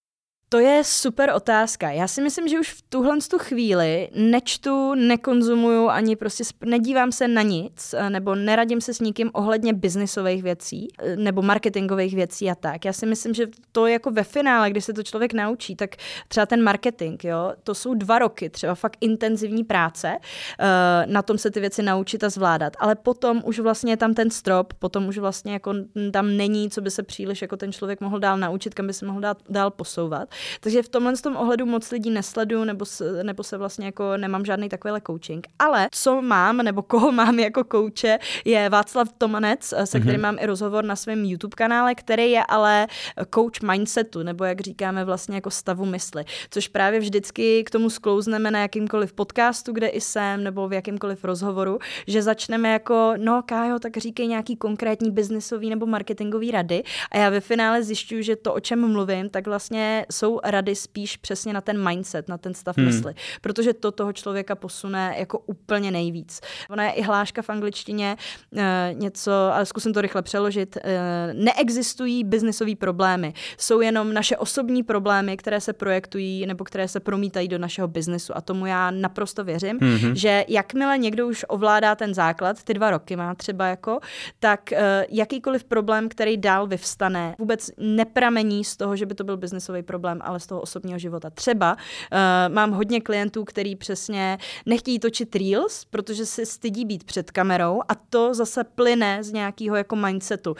[0.53, 1.91] To je super otázka.
[1.91, 7.27] Já si myslím, že už v tuhle tu chvíli nečtu, nekonzumuju ani prostě nedívám se
[7.27, 12.51] na nic, eh, nebo neradím se s nikým ohledně biznisových věcí, eh, nebo marketingových věcí
[12.51, 12.85] a tak.
[12.85, 15.95] Já si myslím, že to jako ve finále, když se to člověk naučí, tak
[16.27, 20.17] třeba ten marketing, jo, to jsou dva roky, třeba fakt intenzivní práce,
[20.59, 22.73] eh, na tom se ty věci naučit a zvládat.
[22.79, 25.73] Ale potom už vlastně je tam ten strop, potom už vlastně jako
[26.11, 29.05] tam není, co by se příliš jako ten člověk mohl dál naučit, kam by se
[29.05, 30.29] mohl dál, dál posouvat.
[30.60, 34.45] Takže v tomhle tom ohledu moc lidí nesledu, nebo se, nebo se vlastně jako nemám
[34.45, 35.47] žádný takovýhle coaching.
[35.60, 40.01] Ale co mám, nebo koho mám jako kouče, je Václav Tomanec, se mm-hmm.
[40.01, 42.88] kterým mám i rozhovor na svém YouTube kanále, který je ale
[43.34, 46.25] coach mindsetu, nebo jak říkáme vlastně jako stavu mysli.
[46.49, 51.23] Což právě vždycky k tomu sklouzneme na jakýmkoliv podcastu, kde i jsem, nebo v jakýmkoliv
[51.23, 56.84] rozhovoru, že začneme jako, no Kájo, tak říkej nějaký konkrétní biznisový nebo marketingový rady.
[57.12, 61.17] A já ve finále zjišťuju, že to, o čem mluvím, tak vlastně jsou rady spíš
[61.17, 62.86] přesně na ten mindset, na ten stav hmm.
[62.86, 66.41] mysli, protože to toho člověka posune jako úplně nejvíc.
[66.69, 68.15] Ona je i hláška v angličtině,
[68.52, 68.62] uh,
[68.93, 70.91] něco, ale zkusím to rychle přeložit, uh,
[71.34, 77.48] neexistují biznisové problémy, jsou jenom naše osobní problémy, které se projektují nebo které se promítají
[77.48, 80.15] do našeho biznesu a tomu já naprosto věřím, hmm.
[80.15, 84.00] že jakmile někdo už ovládá ten základ, ty dva roky má třeba jako,
[84.39, 84.78] tak uh,
[85.10, 90.19] jakýkoliv problém, který dál vyvstane, vůbec nepramení z toho, že by to byl biznisový problém,
[90.23, 91.29] ale z toho osobního života.
[91.29, 97.31] Třeba uh, mám hodně klientů, který přesně nechtějí točit reels, protože si stydí být před
[97.31, 100.51] kamerou a to zase plyne z nějakého jako mindsetu.
[100.51, 100.57] Uh,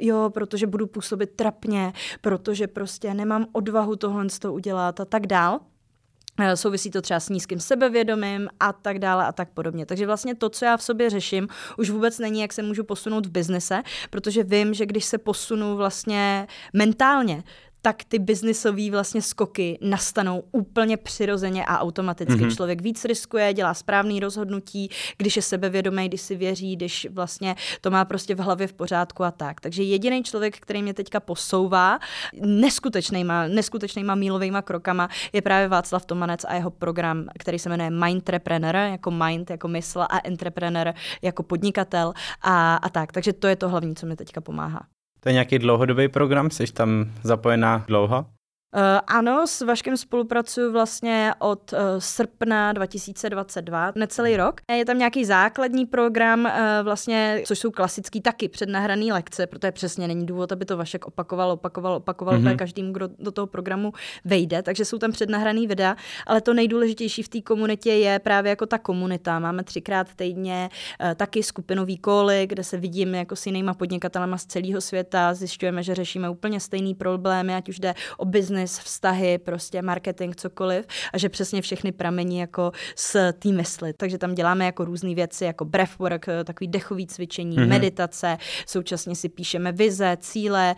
[0.00, 5.26] jo, protože budu působit trapně, protože prostě nemám odvahu tohle z toho udělat a tak
[5.26, 5.60] dál.
[6.38, 9.86] Eh, souvisí to třeba s nízkým sebevědomím a tak dále a tak podobně.
[9.86, 13.26] Takže vlastně to, co já v sobě řeším, už vůbec není, jak se můžu posunout
[13.26, 17.42] v biznise, protože vím, že když se posunu vlastně mentálně,
[17.82, 22.34] tak ty biznisové vlastně skoky nastanou úplně přirozeně a automaticky.
[22.34, 22.56] Mm-hmm.
[22.56, 27.90] Člověk víc riskuje, dělá správný rozhodnutí, když je sebevědomý, když si věří, když vlastně to
[27.90, 29.60] má prostě v hlavě v pořádku a tak.
[29.60, 31.98] Takže jediný člověk, který mě teďka posouvá
[32.40, 38.76] neskutečnýma, neskutečnýma mílovými krokama, je právě Václav Tomanec a jeho program, který se jmenuje Mindtrepreneur,
[38.76, 42.12] jako mind, jako mysl a entrepreneur, jako podnikatel
[42.42, 43.12] a, a tak.
[43.12, 44.95] Takže to je to hlavní, co mi teďka pomáhá.
[45.26, 46.50] To je nějaký dlouhodobý program?
[46.50, 48.26] Jsi tam zapojená dlouho?
[49.06, 54.60] Ano, s Vaškem spolupracuju vlastně od uh, srpna 2022, necelý rok.
[54.76, 56.50] Je tam nějaký základní program, uh,
[56.82, 61.50] vlastně, což jsou klasický taky přednahraný lekce, protože přesně není důvod, aby to Vašek opakoval,
[61.50, 62.56] opakoval, opakoval mm-hmm.
[62.56, 63.92] každým, kdo do toho programu
[64.24, 68.66] vejde, takže jsou tam přednahraný videa, ale to nejdůležitější v té komunitě je právě jako
[68.66, 69.38] ta komunita.
[69.38, 70.68] Máme třikrát týdně
[71.00, 75.82] uh, taky skupinový koly, kde se vidíme jako s jinýma podnikatelema z celého světa, zjišťujeme,
[75.82, 81.18] že řešíme úplně stejný problémy, ať už jde o biznis, vztahy, prostě marketing, cokoliv, a
[81.18, 83.92] že přesně všechny pramení jako z té mysli.
[83.92, 87.68] Takže tam děláme jako různé věci, jako breathwork, eh, takový dechový cvičení, mm-hmm.
[87.68, 90.74] meditace, současně si píšeme vize, cíle,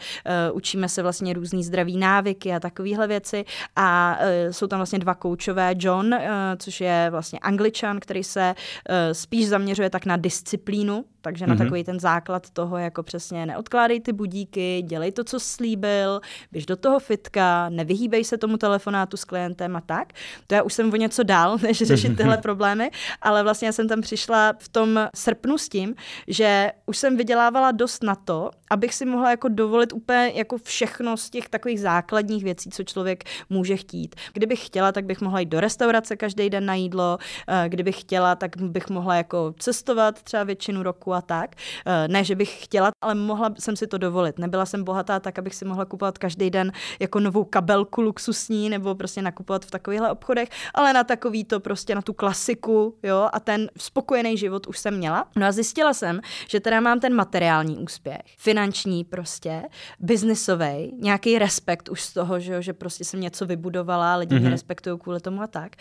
[0.51, 3.45] uh, učíme se vlastně různý zdraví návyky a takovéhle věci.
[3.77, 6.21] A uh, jsou tam vlastně dva koučové, John, uh,
[6.59, 11.49] což je vlastně angličan, který se uh, spíš zaměřuje tak na disciplínu, takže mm-hmm.
[11.49, 11.65] na mhm.
[11.65, 16.21] takový ten základ toho, jako přesně neodkládej ty budíky, dělej to, co slíbil,
[16.53, 20.13] běž do toho fitka, nevyhýbej se tomu telefonátu s klientem a tak.
[20.47, 22.91] To já už jsem o něco dál, než řešit tyhle problémy,
[23.23, 25.95] ale vlastně já jsem tam přišla v tom srpnu s tím,
[26.29, 31.17] že už jsem vydělávala dost na to, abych si mohla jako dovolit úplně jako všechno
[31.17, 34.17] z těch takových základních věcí, co člověk může chtít.
[34.33, 38.35] Kdybych chtěla, tak bych mohla jít do restaurace každý den na jídlo, eh, kdybych chtěla,
[38.35, 41.57] tak bych mohla jako cestovat třeba většinu roku a tak.
[41.87, 44.39] Eh, ne, že bych chtěla, ale mohla jsem si to dovolit.
[44.39, 48.95] Nebyla jsem bohatá tak, abych si mohla kupovat každý den jako novou kabelku luxusní nebo
[48.95, 53.41] prostě nakupovat v takovýchhle obchodech, ale na takový to prostě na tu klasiku, jo, a
[53.41, 55.27] ten spokojený život už jsem měla.
[55.37, 59.63] No a zjistila jsem, že teda mám ten materiální úspěch, finanční prostě,
[60.01, 64.39] biznisový, nějaký respekt už z toho, že, jo, že prostě jsem něco vybudovala, lidi mm-hmm.
[64.39, 64.53] mě mhm.
[64.53, 65.73] respektují kvůli tomu a tak.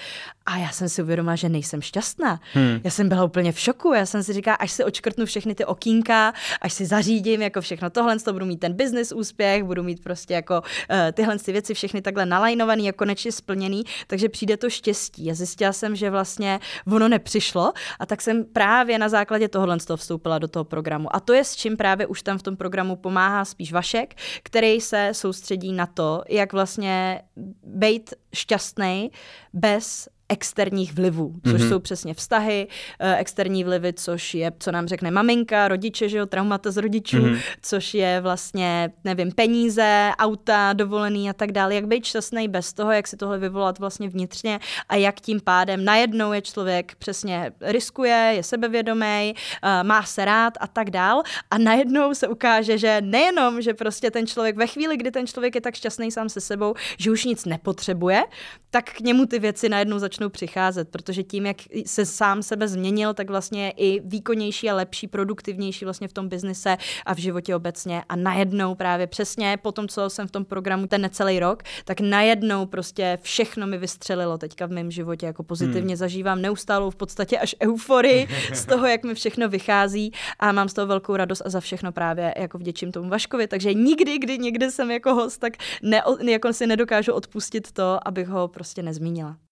[0.45, 2.39] A já jsem si uvědomila, že nejsem šťastná.
[2.53, 2.79] Hmm.
[2.83, 3.93] Já jsem byla úplně v šoku.
[3.93, 7.89] Já jsem si říkala, až se očkrtnu všechny ty okýnka, až si zařídím jako všechno
[7.89, 11.66] tohle, to budu mít ten business úspěch, budu mít prostě jako uh, tyhle ty věci
[11.73, 15.31] všechny takhle nalajnovaný, jako konečně splněný, takže přijde to štěstí.
[15.31, 16.59] A zjistila jsem, že vlastně
[16.91, 21.15] ono nepřišlo a tak jsem právě na základě tohohle z toho vstoupila do toho programu.
[21.15, 24.81] A to je s čím právě už tam v tom programu pomáhá spíš Vašek, který
[24.81, 27.21] se soustředí na to, jak vlastně
[27.63, 29.11] být šťastný
[29.53, 31.69] bez externích vlivů, což mm-hmm.
[31.69, 32.67] jsou přesně vztahy,
[32.99, 37.17] eh, externí vlivy, což je, co nám řekne maminka, rodiče, že jo, traumata z rodičů,
[37.17, 37.39] mm-hmm.
[37.61, 41.75] což je vlastně, nevím, peníze, auta, dovolený a tak dále.
[41.75, 44.59] Jak být šťastný bez toho, jak si tohle vyvolat vlastně vnitřně
[44.89, 50.53] a jak tím pádem najednou je člověk přesně riskuje, je sebevědomý, eh, má se rád
[50.59, 54.97] a tak dál a najednou se ukáže, že nejenom, že prostě ten člověk ve chvíli,
[54.97, 58.23] kdy ten člověk je tak šťastný sám se sebou, že už nic nepotřebuje,
[58.69, 62.67] tak k němu ty věci najednou začnou začnou přicházet, protože tím, jak se sám sebe
[62.67, 67.17] změnil, tak vlastně je i výkonnější a lepší, produktivnější vlastně v tom biznise a v
[67.17, 68.03] životě obecně.
[68.09, 72.01] A najednou právě přesně po tom, co jsem v tom programu ten necelý rok, tak
[72.01, 75.95] najednou prostě všechno mi vystřelilo teďka v mém životě, jako pozitivně hmm.
[75.95, 80.73] zažívám neustálou v podstatě až euforii z toho, jak mi všechno vychází a mám z
[80.73, 83.47] toho velkou radost a za všechno právě jako vděčím tomu Vaškovi.
[83.47, 88.27] Takže nikdy, kdy někdy jsem jako host, tak ne, jako si nedokážu odpustit to, abych
[88.27, 89.46] ho prostě nezmínila.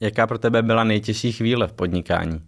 [0.00, 2.40] Jaká pro tebe byla nejtěžší chvíle v podnikání?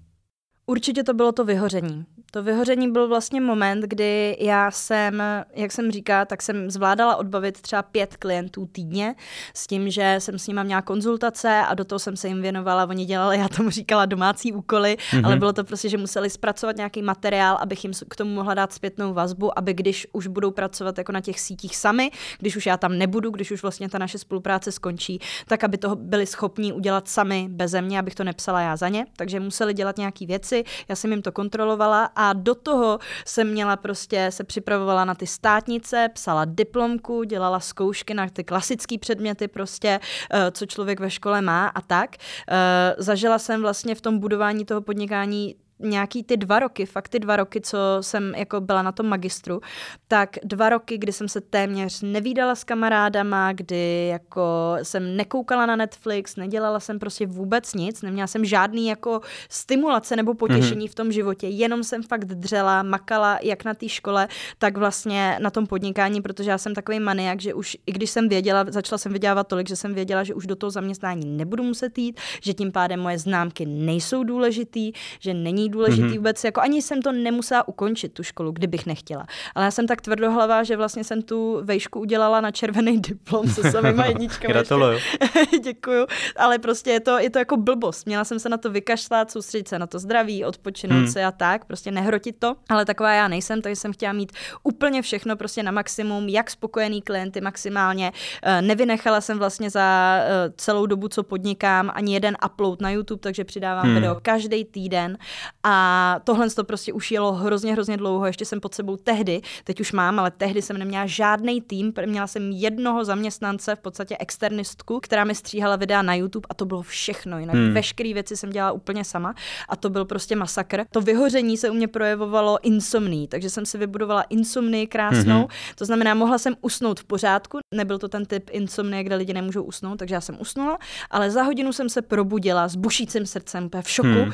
[0.67, 2.07] Určitě to bylo to vyhoření.
[2.35, 5.23] To vyhoření byl vlastně moment, kdy já jsem,
[5.55, 9.14] jak jsem říká, tak jsem zvládala odbavit třeba pět klientů týdně
[9.55, 12.85] s tím, že jsem s nimi měla konzultace a do toho jsem se jim věnovala.
[12.85, 15.27] Oni dělali, já tomu říkala, domácí úkoly, mm-hmm.
[15.27, 18.73] ale bylo to prostě, že museli zpracovat nějaký materiál, abych jim k tomu mohla dát
[18.73, 22.77] zpětnou vazbu, aby když už budou pracovat jako na těch sítích sami, když už já
[22.77, 27.09] tam nebudu, když už vlastně ta naše spolupráce skončí, tak aby toho byli schopni udělat
[27.09, 29.07] sami beze mě, abych to nepsala já za ně.
[29.16, 33.77] Takže museli dělat nějaké věci, já jsem jim to kontrolovala a do toho jsem měla
[33.77, 40.01] prostě, se připravovala na ty státnice, psala diplomku, dělala zkoušky na ty klasické předměty prostě,
[40.31, 42.17] eh, co člověk ve škole má a tak.
[42.49, 47.18] Eh, zažila jsem vlastně v tom budování toho podnikání nějaký ty dva roky, fakt ty
[47.18, 49.61] dva roky, co jsem jako byla na tom magistru,
[50.09, 55.77] tak dva roky, kdy jsem se téměř nevídala s kamarádama, kdy jako jsem nekoukala na
[55.77, 60.90] Netflix, nedělala jsem prostě vůbec nic, neměla jsem žádný jako stimulace nebo potěšení mm-hmm.
[60.90, 65.51] v tom životě, jenom jsem fakt dřela, makala jak na té škole, tak vlastně na
[65.51, 69.12] tom podnikání, protože já jsem takový maniak, že už i když jsem věděla, začala jsem
[69.12, 72.73] vydělávat tolik, že jsem věděla, že už do toho zaměstnání nebudu muset jít, že tím
[72.73, 76.17] pádem moje známky nejsou důležitý, že není důležitý mm-hmm.
[76.17, 79.27] vůbec, jako ani jsem to nemusela ukončit, tu školu, kdybych nechtěla.
[79.55, 83.71] Ale já jsem tak tvrdohlavá, že vlastně jsem tu vejšku udělala na červený diplom se
[83.71, 84.53] samýma jedničkami.
[84.53, 84.99] Gratuluju.
[85.63, 86.07] Děkuju.
[86.37, 88.07] Ale prostě je to, je to jako blbost.
[88.07, 91.09] Měla jsem se na to vykašlat, soustředit se na to zdraví, odpočinout hmm.
[91.09, 92.55] se a tak, prostě nehrotit to.
[92.69, 94.33] Ale taková já nejsem, takže jsem chtěla mít
[94.63, 98.13] úplně všechno prostě na maximum, jak spokojený klienty maximálně.
[98.43, 103.21] Eh, nevynechala jsem vlastně za eh, celou dobu, co podnikám, ani jeden upload na YouTube,
[103.21, 103.95] takže přidávám hmm.
[103.95, 105.19] video každý týden.
[105.64, 108.27] A tohle to prostě už jelo hrozně, hrozně dlouho.
[108.27, 111.92] Ještě jsem pod sebou tehdy, teď už mám, ale tehdy jsem neměla žádný tým.
[112.07, 116.64] Měla jsem jednoho zaměstnance, v podstatě externistku, která mi stříhala videa na YouTube a to
[116.64, 117.38] bylo všechno.
[117.38, 117.75] Jinak hmm.
[117.75, 119.35] veškeré věci jsem dělala úplně sama
[119.68, 120.85] a to byl prostě masakr.
[120.90, 125.42] To vyhoření se u mě projevovalo insomní, takže jsem si vybudovala insomnii krásnou.
[125.42, 125.75] Mm-hmm.
[125.75, 127.59] To znamená, mohla jsem usnout v pořádku.
[127.75, 130.79] Nebyl to ten typ insomnie, kde lidi nemůžou usnout, takže já jsem usnula,
[131.11, 134.09] ale za hodinu jsem se probudila s bušícím srdcem, v šoku.
[134.09, 134.33] Hmm.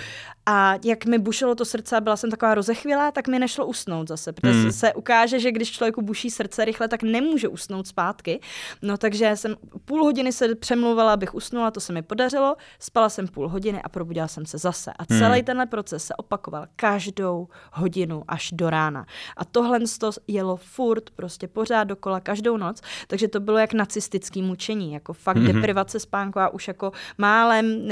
[0.50, 4.08] A jak mi bušilo to srdce a byla jsem taková rozechvělá, tak mi nešlo usnout
[4.08, 4.72] zase, protože hmm.
[4.72, 8.40] se ukáže, že když člověku buší srdce rychle, tak nemůže usnout zpátky.
[8.82, 13.28] No takže jsem půl hodiny se přemluvala, abych usnula, to se mi podařilo, spala jsem
[13.28, 14.92] půl hodiny a probudila jsem se zase.
[14.98, 15.44] A celý hmm.
[15.44, 19.06] tenhle proces se opakoval každou hodinu až do rána.
[19.37, 24.42] A tohle to jelo furt, prostě pořád dokola, každou noc, takže to bylo jak nacistický
[24.42, 25.46] mučení, jako fakt hmm.
[25.46, 27.88] deprivace spánku a už jako málem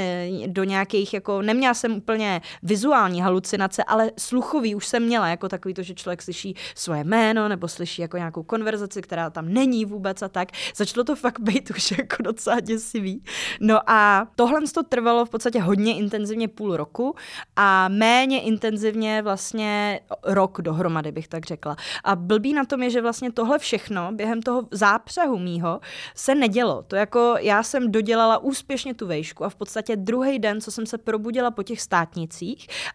[0.46, 5.74] do nějakých, jako neměla jsem úplně vizuální halucinace, ale sluchový už jsem měla, jako takový
[5.74, 10.22] to, že člověk slyší svoje jméno nebo slyší jako nějakou konverzaci, která tam není vůbec
[10.22, 10.48] a tak.
[10.76, 13.22] Začalo to fakt být už jako docela děsivý.
[13.60, 17.14] No a tohle to trvalo v podstatě hodně intenzivně půl roku
[17.56, 21.76] a méně intenzivně vlastně rok dohromady, bych tak řekla.
[22.04, 25.80] A blbý na tom je, že vlastně tohle všechno během toho zápřehu mýho
[26.14, 26.82] se nedělo.
[26.82, 30.86] To jako já jsem dodělala úspěšně tu vejšku a v podstatě druhý den, co jsem
[30.86, 32.35] se probudila po těch státnicích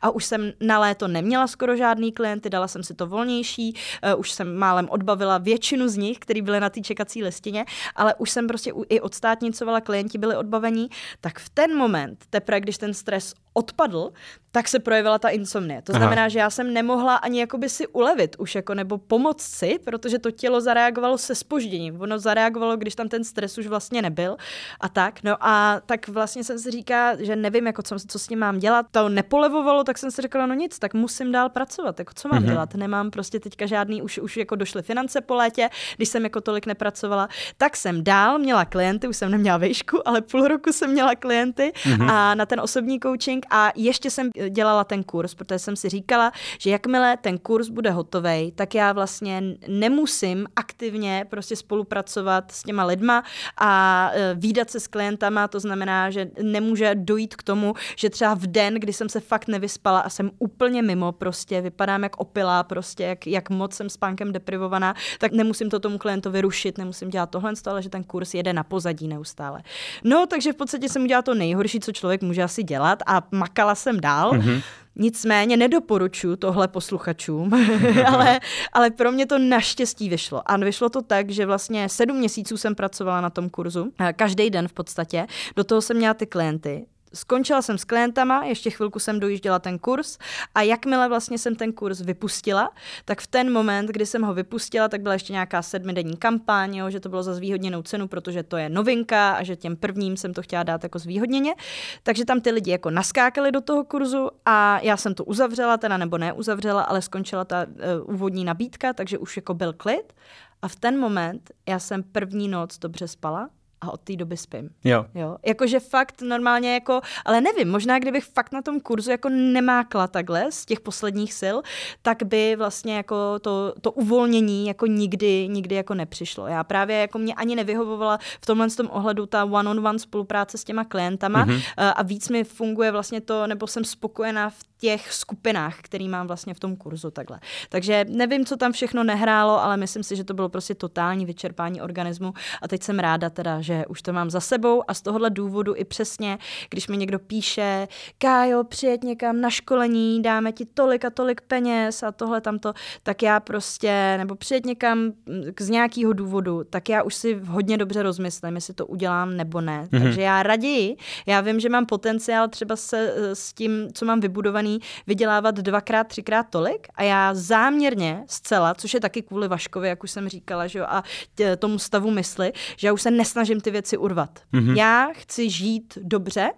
[0.01, 3.73] a už jsem na léto neměla skoro žádný klienty, dala jsem si to volnější,
[4.13, 8.15] uh, už jsem málem odbavila většinu z nich, kteří byli na té čekací listině, ale
[8.15, 10.89] už jsem prostě i odstátnicovala, klienti byli odbavení,
[11.21, 14.11] tak v ten moment, teprve když ten stres odpadl,
[14.51, 15.81] tak se projevila ta insomnie.
[15.81, 16.29] To znamená, Aha.
[16.29, 20.31] že já jsem nemohla ani jakoby si ulevit už jako nebo pomoct si, protože to
[20.31, 22.01] tělo zareagovalo se spožděním.
[22.01, 24.37] Ono zareagovalo, když tam ten stres už vlastně nebyl
[24.79, 25.23] a tak.
[25.23, 28.59] No a tak vlastně jsem si říká, že nevím, jako co, co s tím mám
[28.59, 28.85] dělat.
[28.91, 31.99] To nepolevovalo, tak jsem si řekla, no nic, tak musím dál pracovat.
[31.99, 32.45] Jako co mám mm-hmm.
[32.45, 32.75] dělat?
[32.75, 36.65] Nemám prostě teďka žádný, už, už jako došly finance po létě, když jsem jako tolik
[36.65, 37.29] nepracovala.
[37.57, 41.71] Tak jsem dál měla klienty, už jsem neměla vejšku, ale půl roku jsem měla klienty
[41.75, 42.11] mm-hmm.
[42.11, 46.31] a na ten osobní coaching a ještě jsem dělala ten kurz, protože jsem si říkala,
[46.59, 52.85] že jakmile ten kurz bude hotový, tak já vlastně nemusím aktivně prostě spolupracovat s těma
[52.85, 53.23] lidma
[53.57, 58.33] a e, výdat se s klientama, to znamená, že nemůže dojít k tomu, že třeba
[58.33, 62.63] v den, kdy jsem se fakt nevyspala a jsem úplně mimo, prostě vypadám jak opilá,
[62.63, 67.29] prostě jak, jak moc jsem spánkem deprivovaná, tak nemusím to tomu klientovi rušit, nemusím dělat
[67.29, 69.61] tohle, ale že ten kurz jede na pozadí neustále.
[70.03, 73.75] No, takže v podstatě jsem udělala to nejhorší, co člověk může asi dělat a makala
[73.75, 74.31] jsem dál.
[74.31, 74.61] Mm-hmm.
[74.95, 77.51] Nicméně nedoporučuji tohle posluchačům,
[78.07, 78.39] ale,
[78.73, 80.51] ale pro mě to naštěstí vyšlo.
[80.51, 84.67] A vyšlo to tak, že vlastně sedm měsíců jsem pracovala na tom kurzu, každý den
[84.67, 85.27] v podstatě.
[85.55, 89.79] Do toho jsem měla ty klienty skončila jsem s klientama, ještě chvilku jsem dojížděla ten
[89.79, 90.17] kurz
[90.55, 92.71] a jakmile vlastně jsem ten kurz vypustila,
[93.05, 96.89] tak v ten moment, kdy jsem ho vypustila, tak byla ještě nějaká sedmidenní kampaň, jo,
[96.89, 100.33] že to bylo za zvýhodněnou cenu, protože to je novinka a že těm prvním jsem
[100.33, 101.55] to chtěla dát jako zvýhodněně.
[102.03, 105.97] Takže tam ty lidi jako naskákali do toho kurzu a já jsem to uzavřela, teda
[105.97, 110.13] nebo neuzavřela, ale skončila ta uh, úvodní nabídka, takže už jako byl klid.
[110.61, 113.49] A v ten moment já jsem první noc dobře spala,
[113.81, 114.69] a od té doby spím.
[114.83, 115.05] Jo.
[115.15, 115.37] jo.
[115.45, 120.51] Jakože fakt normálně jako, ale nevím, možná kdybych fakt na tom kurzu jako nemákla takhle
[120.51, 121.57] z těch posledních sil,
[122.01, 126.47] tak by vlastně jako to, to uvolnění jako nikdy, nikdy jako nepřišlo.
[126.47, 130.83] Já právě jako mě ani nevyhovovala v tomhle tom ohledu ta one-on-one spolupráce s těma
[130.83, 131.93] klientama mm-hmm.
[131.95, 136.53] a víc mi funguje vlastně to, nebo jsem spokojená v těch skupinách, který mám vlastně
[136.53, 137.39] v tom kurzu takhle.
[137.69, 141.81] Takže nevím, co tam všechno nehrálo, ale myslím si, že to bylo prostě totální vyčerpání
[141.81, 145.29] organismu a teď jsem ráda teda, že už to mám za sebou a z tohohle
[145.29, 146.37] důvodu i přesně,
[146.69, 152.03] když mi někdo píše, Kájo, přijet někam na školení, dáme ti tolik a tolik peněz
[152.03, 155.11] a tohle tamto, tak já prostě, nebo přijet někam
[155.59, 159.87] z nějakého důvodu, tak já už si hodně dobře rozmyslím, jestli to udělám nebo ne.
[159.91, 160.03] Mm-hmm.
[160.03, 164.79] Takže já raději, já vím, že mám potenciál třeba se s tím, co mám vybudovaný,
[165.07, 170.11] vydělávat dvakrát, třikrát tolik a já záměrně zcela, což je taky kvůli Vaškovi, jak už
[170.11, 171.03] jsem říkala, že jo, a
[171.35, 174.39] tě, tomu stavu mysli, že já už se nesnažím ty věci urvat.
[174.53, 174.75] Mm-hmm.
[174.75, 176.49] Já chci žít dobře,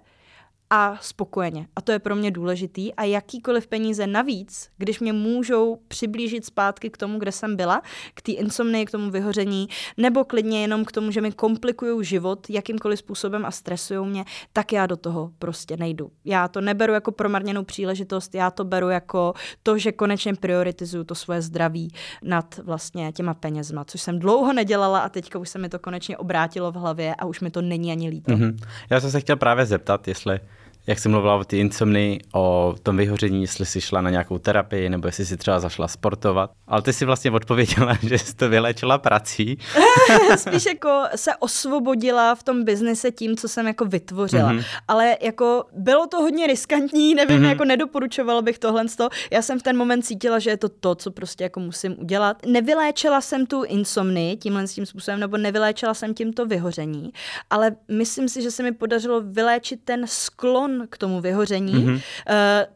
[0.75, 1.67] a spokojeně.
[1.75, 2.93] A to je pro mě důležitý.
[2.93, 7.81] A jakýkoliv peníze navíc, když mě můžou přiblížit zpátky k tomu, kde jsem byla,
[8.13, 12.49] k té insomnii, k tomu vyhoření, nebo klidně jenom k tomu, že mi komplikují život
[12.49, 16.11] jakýmkoliv způsobem a stresují mě, tak já do toho prostě nejdu.
[16.25, 19.33] Já to neberu jako promarněnou příležitost, já to beru jako
[19.63, 24.99] to, že konečně prioritizuju to svoje zdraví nad vlastně těma penězma, což jsem dlouho nedělala
[24.99, 27.91] a teďka už se mi to konečně obrátilo v hlavě a už mi to není
[27.91, 28.31] ani líto.
[28.31, 28.57] Mm-hmm.
[28.89, 30.39] Já jsem se chtěl právě zeptat, jestli
[30.87, 34.89] jak jsi mluvila o ty insomnii, o tom vyhoření, jestli jsi šla na nějakou terapii,
[34.89, 36.51] nebo jestli si třeba zašla sportovat.
[36.67, 39.57] Ale ty si vlastně odpověděla, že jsi to vylečila prací.
[40.35, 44.53] Spíš jako se osvobodila v tom biznise tím, co jsem jako vytvořila.
[44.53, 44.65] Mm-hmm.
[44.87, 47.49] Ale jako bylo to hodně riskantní, nevím, mm-hmm.
[47.49, 48.85] jako nedoporučovala bych tohle.
[49.31, 52.37] Já jsem v ten moment cítila, že je to to, co prostě jako musím udělat.
[52.45, 57.13] Nevyléčila jsem tu insomnii tímhle tím způsobem, nebo nevyléčila jsem tímto vyhoření,
[57.49, 61.93] ale myslím si, že se mi podařilo vyléčit ten sklon k tomu vyhoření, mm-hmm.
[61.95, 62.01] uh,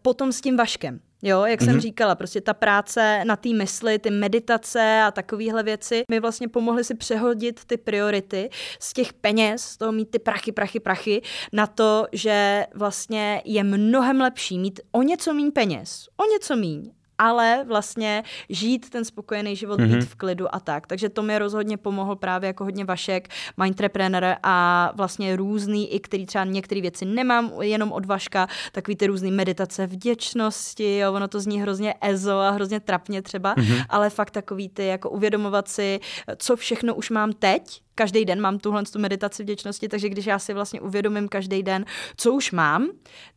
[0.01, 0.99] potom s tím vaškem.
[1.21, 1.65] Jo, jak mm-hmm.
[1.65, 1.81] jsem mhm.
[1.81, 6.83] říkala, prostě ta práce na té mysli, ty meditace a takovéhle věci mi vlastně pomohly
[6.83, 11.21] si přehodit ty priority z těch peněz, z toho mít ty prachy, prachy, prachy,
[11.53, 16.91] na to, že vlastně je mnohem lepší mít o něco méně peněz, o něco méně,
[17.17, 19.97] ale vlastně žít ten spokojený život, mm-hmm.
[19.97, 20.87] být v klidu a tak.
[20.87, 26.25] Takže to mi rozhodně pomohl právě jako hodně Vašek, mindtrepreneur a vlastně různý, i který
[26.25, 31.39] třeba některé věci nemám jenom od Vaška, takový ty různý meditace vděčnosti, jo, ono to
[31.39, 33.85] zní hrozně ezo a hrozně trapně třeba, mm-hmm.
[33.89, 35.99] ale fakt takový ty jako uvědomovat si,
[36.37, 40.39] co všechno už mám teď, každý den mám tuhle tu meditaci vděčnosti, takže když já
[40.39, 41.85] si vlastně uvědomím každý den,
[42.17, 42.87] co už mám,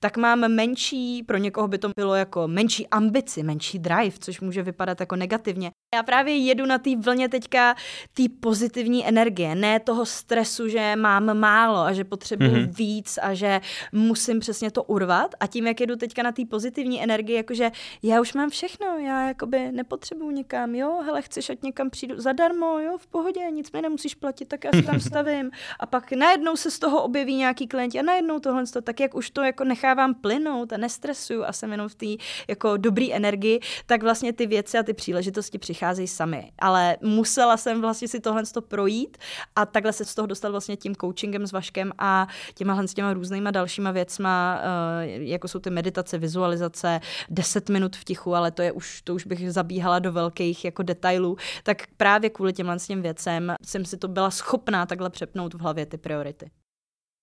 [0.00, 4.62] tak mám menší, pro někoho by to bylo jako menší ambici, menší drive, což může
[4.62, 5.70] vypadat jako negativně.
[5.94, 7.74] Já právě jedu na té vlně teďka
[8.14, 12.74] té pozitivní energie, ne toho stresu, že mám málo a že potřebuji mm-hmm.
[12.74, 13.60] víc a že
[13.92, 15.34] musím přesně to urvat.
[15.40, 17.70] A tím, jak jedu teďka na té pozitivní energii, jakože
[18.02, 22.78] já už mám všechno, já jakoby nepotřebuji někam, jo, hele, chceš, ať někam přijdu zadarmo,
[22.78, 25.50] jo, v pohodě, nic mi nemusíš platit, tak já se tam stavím.
[25.80, 29.30] A pak najednou se z toho objeví nějaký klienti a najednou tohle, tak jak už
[29.30, 34.02] to jako nechávám plynout a nestresuju a jsem jenom v té jako dobrý energii, tak
[34.02, 36.52] vlastně ty věci a ty příležitosti přicházejí sami.
[36.58, 39.16] Ale musela jsem vlastně si tohle projít
[39.56, 43.12] a takhle se z toho dostat vlastně tím coachingem s Vaškem a těma s těma
[43.12, 47.00] různýma dalšíma věcma, eh, jako jsou ty meditace, vizualizace,
[47.30, 50.82] 10 minut v tichu, ale to je už, to už bych zabíhala do velkých jako
[50.82, 55.54] detailů, tak právě kvůli těmhle s těm věcem jsem si to byla schopná takhle přepnout
[55.54, 56.50] v hlavě ty priority.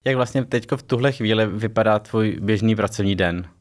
[0.05, 3.56] Jak vlastně teď v tuhle chvíli vypadá tvůj běžný pracovní den?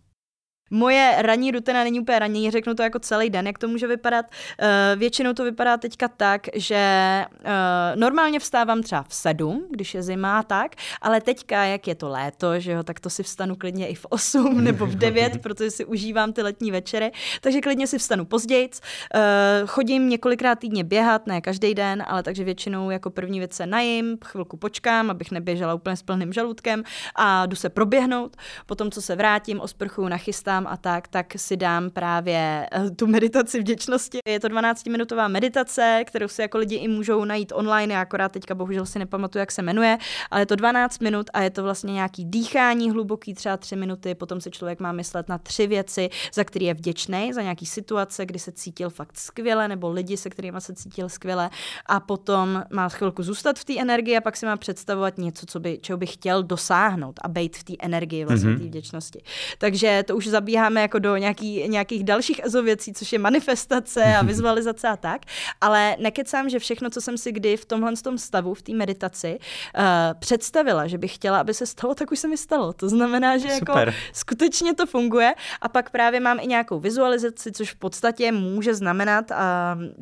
[0.70, 4.26] Moje ranní rutina není úplně ranní, řeknu to jako celý den, jak to může vypadat.
[4.26, 7.50] Uh, většinou to vypadá teďka tak, že uh,
[7.94, 12.60] normálně vstávám třeba v sedm, když je zima tak, ale teďka, jak je to léto,
[12.60, 15.84] že jo, tak to si vstanu klidně i v osm nebo v devět, protože si
[15.84, 18.56] užívám ty letní večery, takže klidně si vstanu později.
[18.66, 23.66] Uh, chodím několikrát týdně běhat, ne každý den, ale takže většinou jako první věc se
[23.66, 26.82] najím, chvilku počkám, abych neběžela úplně s plným žaludkem
[27.14, 28.36] a jdu se proběhnout.
[28.66, 33.06] Potom, co se vrátím, osprchuju, nachystám dělám a tak, tak si dám právě eh, tu
[33.06, 34.18] meditaci vděčnosti.
[34.28, 38.54] Je to 12-minutová meditace, kterou si jako lidi i můžou najít online, já akorát teďka
[38.54, 39.98] bohužel si nepamatuju, jak se jmenuje,
[40.30, 44.14] ale je to 12 minut a je to vlastně nějaký dýchání hluboký, třeba 3 minuty,
[44.14, 48.26] potom si člověk má myslet na tři věci, za které je vděčný, za nějaký situace,
[48.26, 51.50] kdy se cítil fakt skvěle, nebo lidi, se kterými se cítil skvěle
[51.86, 55.60] a potom má chvilku zůstat v té energii a pak si má představovat něco, co
[55.60, 58.58] by, čeho by chtěl dosáhnout a být v té energii vlastně mm-hmm.
[58.58, 59.22] té vděčnosti.
[59.58, 64.22] Takže to už zabíháme jako do nějaký, nějakých dalších EZO věcí, což je manifestace a
[64.24, 65.22] vizualizace a tak,
[65.60, 69.38] ale nekecám, že všechno, co jsem si kdy v tomhle tom stavu, v té meditaci
[69.38, 69.82] uh,
[70.18, 72.72] představila, že bych chtěla, aby se stalo, tak už se mi stalo.
[72.72, 73.88] To znamená, že jako Super.
[73.88, 78.74] jako skutečně to funguje a pak právě mám i nějakou vizualizaci, což v podstatě může
[78.74, 79.36] znamenat uh,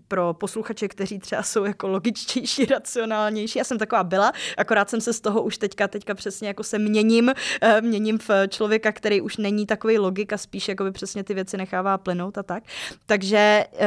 [0.09, 3.59] pro posluchače, kteří třeba jsou jako logičtější, racionálnější.
[3.59, 6.79] Já jsem taková byla, akorát jsem se z toho už teďka, teďka přesně jako se
[6.79, 11.35] měním, uh, měním v člověka, který už není takový logik a spíš jakoby přesně ty
[11.35, 12.65] věci nechává plynout a tak.
[13.07, 13.79] Takže uh,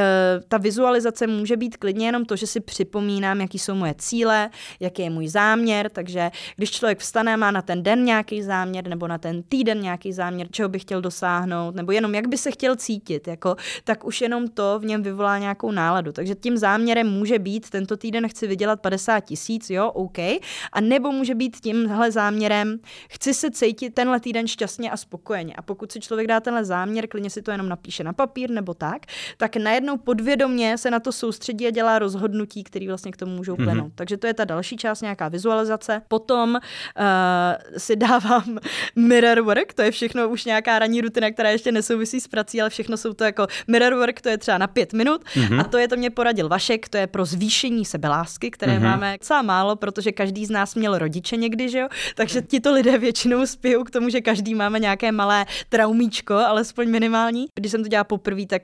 [0.48, 5.02] ta vizualizace může být klidně jenom to, že si připomínám, jaký jsou moje cíle, jaký
[5.02, 9.18] je můj záměr, takže když člověk vstane, má na ten den nějaký záměr nebo na
[9.18, 13.28] ten týden nějaký záměr, čeho by chtěl dosáhnout, nebo jenom jak by se chtěl cítit,
[13.28, 16.12] jako, tak už jenom to v něm vyvolá nějakou náladu.
[16.12, 20.18] Takže tím záměrem může být, tento týden chci vydělat 50 tisíc, jo, OK,
[20.72, 22.78] a nebo může být tímhle záměrem,
[23.10, 25.54] chci se cítit tenhle týden šťastně a spokojeně.
[25.56, 28.50] A pokud si člověk dá udělá tenhle záměr, klidně si to jenom napíše na papír
[28.50, 33.16] nebo tak, tak najednou podvědomě se na to soustředí a dělá rozhodnutí, které vlastně k
[33.16, 33.64] tomu můžou mhm.
[33.64, 33.88] plynout.
[33.88, 33.94] Mm-hmm.
[33.94, 36.02] Takže to je ta další část, nějaká vizualizace.
[36.08, 36.60] Potom uh,
[37.76, 38.58] si dávám
[38.96, 42.70] mirror work, to je všechno už nějaká ranní rutina, která ještě nesouvisí s prací, ale
[42.70, 45.60] všechno jsou to jako mirror work, to je třeba na pět minut mm-hmm.
[45.60, 48.90] a to je to mě poradil Vašek, to je pro zvýšení sebelásky, které mm-hmm.
[48.90, 51.88] máme docela málo, protože každý z nás měl rodiče někdy, že jo?
[52.14, 57.46] Takže tito lidé většinou spějí k tomu, že každý máme nějaké malé traumíčko, alespoň minimální.
[57.54, 58.62] Když jsem to dělala poprvé, tak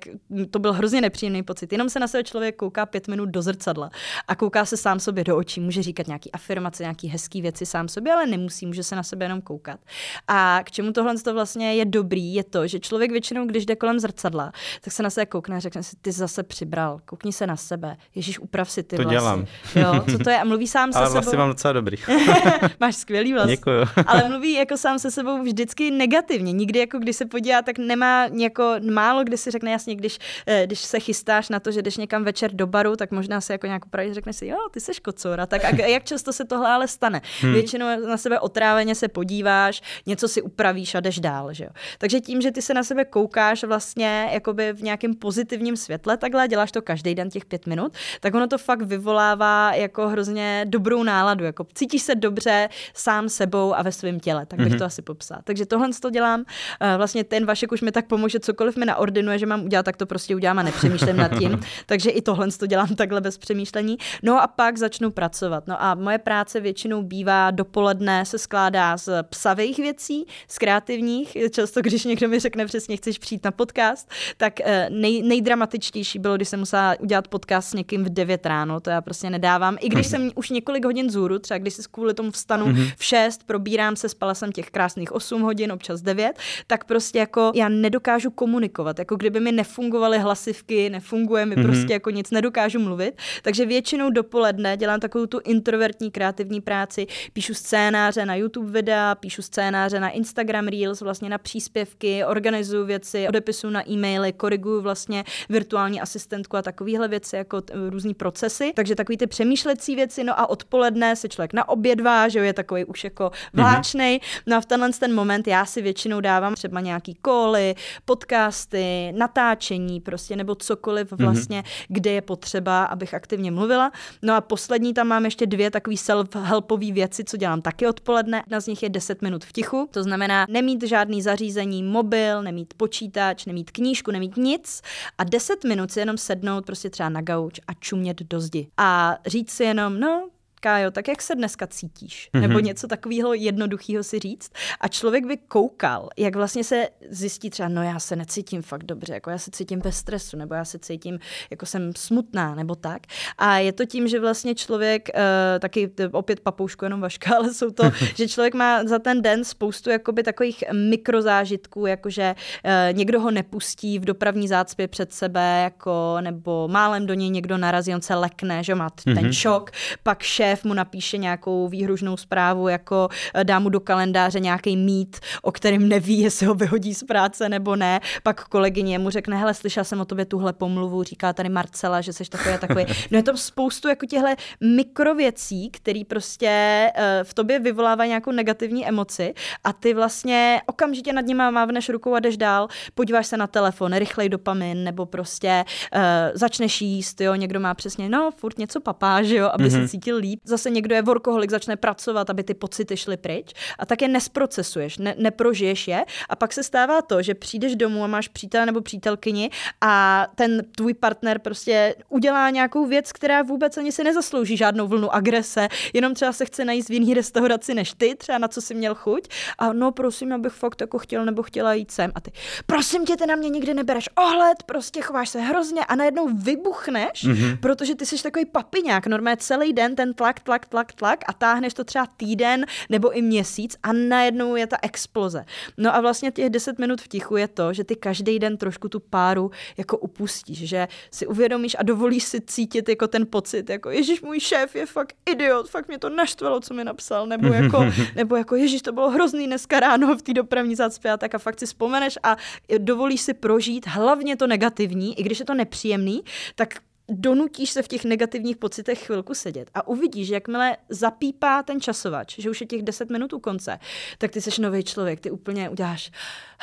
[0.50, 1.72] to byl hrozně nepříjemný pocit.
[1.72, 3.90] Jenom se na sebe člověk kouká pět minut do zrcadla
[4.28, 7.88] a kouká se sám sobě do očí, může říkat nějaký afirmace, nějaký hezký věci sám
[7.88, 9.80] sobě, ale nemusí, může se na sebe jenom koukat.
[10.28, 13.76] A k čemu tohle to vlastně je dobrý, je to, že člověk většinou, když jde
[13.76, 17.46] kolem zrcadla, tak se na sebe koukne a řekne si, ty zase přibral, koukni se
[17.46, 19.14] na sebe, Ježíš, uprav si ty to vlasy.
[19.14, 19.46] dělám.
[19.76, 20.38] Jo, co to je?
[20.40, 21.28] A mluví sám se ale sebou.
[21.28, 21.96] Ale mám docela dobrý.
[22.80, 23.48] Máš skvělý vlas.
[23.48, 23.76] Děkuju.
[24.06, 26.52] ale mluví jako sám se sebou vždycky negativně.
[26.52, 30.66] Nikdy jako když se podívá, tak nemá jako málo, kdy si řekne jasně, když, eh,
[30.66, 33.66] když se chystáš na to, že jdeš někam večer do baru, tak možná se jako
[33.66, 35.46] nějak upravíš, řekne si, jo, ty jsi kocora.
[35.46, 37.20] Tak a jak často se tohle ale stane?
[37.40, 37.52] Hmm.
[37.52, 41.52] Většinou na sebe otráveně se podíváš, něco si upravíš a jdeš dál.
[41.52, 41.70] Že jo?
[41.98, 46.48] Takže tím, že ty se na sebe koukáš vlastně jakoby v nějakém pozitivním světle, takhle
[46.48, 51.02] děláš to každý den těch pět minut, tak ono to fakt vyvolává jako hrozně dobrou
[51.02, 51.44] náladu.
[51.44, 54.78] Jako cítíš se dobře sám sebou a ve svém těle, tak bych mm-hmm.
[54.78, 55.38] to asi popsal.
[55.44, 56.44] Takže tohle to dělám.
[56.80, 59.97] Eh, vlastně ten Vašek už mi tak pomůže, cokoliv mi naordinuje, že mám udělat, tak
[59.97, 61.61] to prostě udělám a nepřemýšlím nad tím.
[61.87, 63.99] Takže i tohle to dělám takhle bez přemýšlení.
[64.22, 65.66] No a pak začnu pracovat.
[65.66, 71.37] No a moje práce většinou bývá dopoledne, se skládá z psavých věcí, z kreativních.
[71.51, 76.37] Často, když někdo mi řekne přesně, chceš přijít na podcast, tak eh, nej, nejdramatičtější bylo,
[76.37, 78.80] když jsem musela udělat podcast s někým v 9 ráno.
[78.80, 79.76] To já prostě nedávám.
[79.80, 82.93] I když jsem už několik hodin zůru, třeba když si kvůli tomu vstanu mm-hmm.
[82.97, 87.52] v 6, probírám se, spala jsem těch krásných 8 hodin, občas 9, tak prostě jako
[87.54, 88.98] já nedokážu komunikovat.
[88.98, 91.66] Jako kdyby mi nefungovaly hlasivky, nefunguje mi mm-hmm.
[91.66, 93.14] prostě jako nic, nedokážu mluvit.
[93.42, 99.42] Takže většinou dopoledne dělám takovou tu introvertní kreativní práci, píšu scénáře na YouTube videa, píšu
[99.42, 106.00] scénáře na Instagram Reels, vlastně na příspěvky, organizuju věci, odepisuju na e-maily, koriguju vlastně virtuální
[106.00, 108.72] asistentku a takovéhle věci, jako t- různý procesy.
[108.76, 112.84] Takže takový ty přemýšlecí věci, no a odpoledne se člověk na oběd že je takový
[112.84, 114.18] už jako vláčnej.
[114.18, 114.42] Mm-hmm.
[114.46, 120.00] No a v tenhle ten moment já si většinou dávám třeba nějaký koly, podcasty, natáčení
[120.00, 121.24] prostě, nebo cokoliv mhm.
[121.24, 121.86] vlastně, mm-hmm.
[121.88, 123.92] kde je potřeba, abych aktivně mluvila.
[124.22, 128.38] No a poslední tam mám ještě dvě takové self-helpové věci, co dělám taky odpoledne.
[128.38, 132.74] Jedna z nich je 10 minut v tichu, to znamená nemít žádný zařízení, mobil, nemít
[132.76, 134.82] počítač, nemít knížku, nemít nic
[135.18, 138.68] a 10 minut si jenom sednout prostě třeba na gauč a čumět do zdi.
[138.76, 140.28] A říct si jenom, no,
[140.64, 142.30] Kájo, tak jak se dneska cítíš?
[142.34, 142.40] Mm-hmm.
[142.40, 144.52] Nebo něco takového jednoduchého si říct.
[144.80, 149.14] A člověk by koukal, jak vlastně se zjistí třeba, no já se necítím fakt dobře,
[149.14, 151.18] jako já se cítím bez stresu, nebo já se cítím,
[151.50, 153.02] jako jsem smutná, nebo tak.
[153.38, 155.20] A je to tím, že vlastně člověk, uh,
[155.58, 157.84] taky opět papoušku, jenom vaška, ale jsou to,
[158.14, 163.98] že člověk má za ten den spoustu jakoby takových mikrozážitků, jakože uh, někdo ho nepustí
[163.98, 168.64] v dopravní zácpě před sebe, jako, nebo málem do něj někdo narazí, on se lekne,
[168.64, 169.32] že má ten mm-hmm.
[169.32, 169.70] šok,
[170.02, 174.76] pak šéf šéf mu napíše nějakou výhružnou zprávu, jako eh, dá mu do kalendáře nějaký
[174.76, 178.00] mít, o kterém neví, jestli ho vyhodí z práce nebo ne.
[178.22, 182.12] Pak kolegyně mu řekne, hele, slyšela jsem o tobě tuhle pomluvu, říká tady Marcela, že
[182.12, 182.84] jsi takový a takový.
[183.11, 184.28] No je to spoustu jako těchto
[184.61, 189.34] mikrověcí, které prostě uh, v tobě vyvolávají nějakou negativní emoci
[189.64, 193.92] a ty vlastně okamžitě nad nimi mávneš rukou a jdeš dál, podíváš se na telefon,
[193.92, 196.00] rychlej dopamin, nebo prostě uh,
[196.34, 199.70] začneš jíst, jo, někdo má přesně, no, furt něco papá, že jo, aby mm-hmm.
[199.70, 199.88] se mhm.
[199.88, 204.03] cítil líp zase někdo je workoholik, začne pracovat, aby ty pocity šly pryč a tak
[204.03, 206.05] je nesprocesuješ, ne, neprožiješ je.
[206.28, 210.62] A pak se stává to, že přijdeš domů a máš přítele nebo přítelkyni a ten
[210.76, 216.14] tvůj partner prostě udělá nějakou věc, která vůbec ani si nezaslouží žádnou vlnu agrese, jenom
[216.14, 219.28] třeba se chce najít v jiný restauraci než ty, třeba na co si měl chuť.
[219.59, 222.12] A no prosím, abych fakt jako chtěl nebo chtěla jít sem.
[222.14, 222.32] A ty,
[222.66, 227.24] prosím tě, ty na mě nikdy nebereš ohled, prostě chováš se hrozně a najednou vybuchneš,
[227.24, 227.57] mm-hmm.
[227.61, 231.74] protože ty jsi takový papiňák, normálně celý den ten tlak tlak, tlak, tlak a táhneš
[231.74, 235.44] to třeba týden nebo i měsíc a najednou je ta exploze.
[235.76, 238.88] No a vlastně těch 10 minut v tichu je to, že ty každý den trošku
[238.88, 243.90] tu páru jako upustíš, že si uvědomíš a dovolíš si cítit jako ten pocit, jako
[243.90, 247.84] ježíš, můj šéf je fakt idiot, fakt mě to naštvalo, co mi napsal, nebo jako,
[248.16, 251.38] nebo jako ježíš, to bylo hrozný dneska ráno v té dopravní zácpě a tak a
[251.38, 252.36] fakt si vzpomeneš a
[252.78, 256.74] dovolíš si prožít hlavně to negativní, i když je to nepříjemný, tak
[257.09, 262.38] donutíš se v těch negativních pocitech chvilku sedět a uvidíš, že jakmile zapípá ten časovač,
[262.38, 263.78] že už je těch 10 minut u konce,
[264.18, 266.11] tak ty seš nový člověk, ty úplně uděláš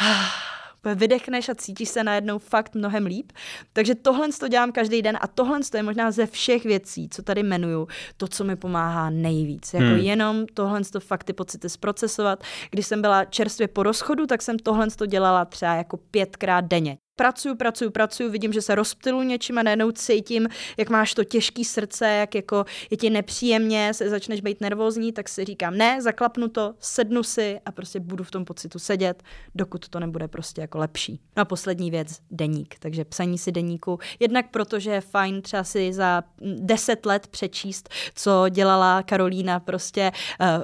[0.96, 3.32] vydechneš a cítíš se najednou fakt mnohem líp.
[3.74, 7.42] Takže tohle to dělám každý den a tohle je možná ze všech věcí, co tady
[7.42, 7.88] jmenuju,
[8.18, 9.74] to, co mi pomáhá nejvíc.
[9.74, 9.98] Jako hmm.
[9.98, 12.44] jenom tohle to fakt ty pocity zprocesovat.
[12.72, 16.98] Když jsem byla čerstvě po rozchodu, tak jsem tohle to dělala třeba jako pětkrát denně
[17.22, 20.48] pracuju, pracuju, pracuju, vidím, že se rozptilu něčím a najednou cítím,
[20.78, 25.30] jak máš to těžký srdce, jak jako je ti nepříjemně, se začneš být nervózní, tak
[25.30, 29.24] si říkám, ne, zaklapnu to, sednu si a prostě budu v tom pocitu sedět,
[29.56, 31.20] dokud to nebude prostě jako lepší.
[31.38, 32.76] No a poslední věc, deník.
[32.80, 38.50] Takže psaní si deníku, jednak protože je fajn třeba si za deset let přečíst, co
[38.50, 40.12] dělala Karolína prostě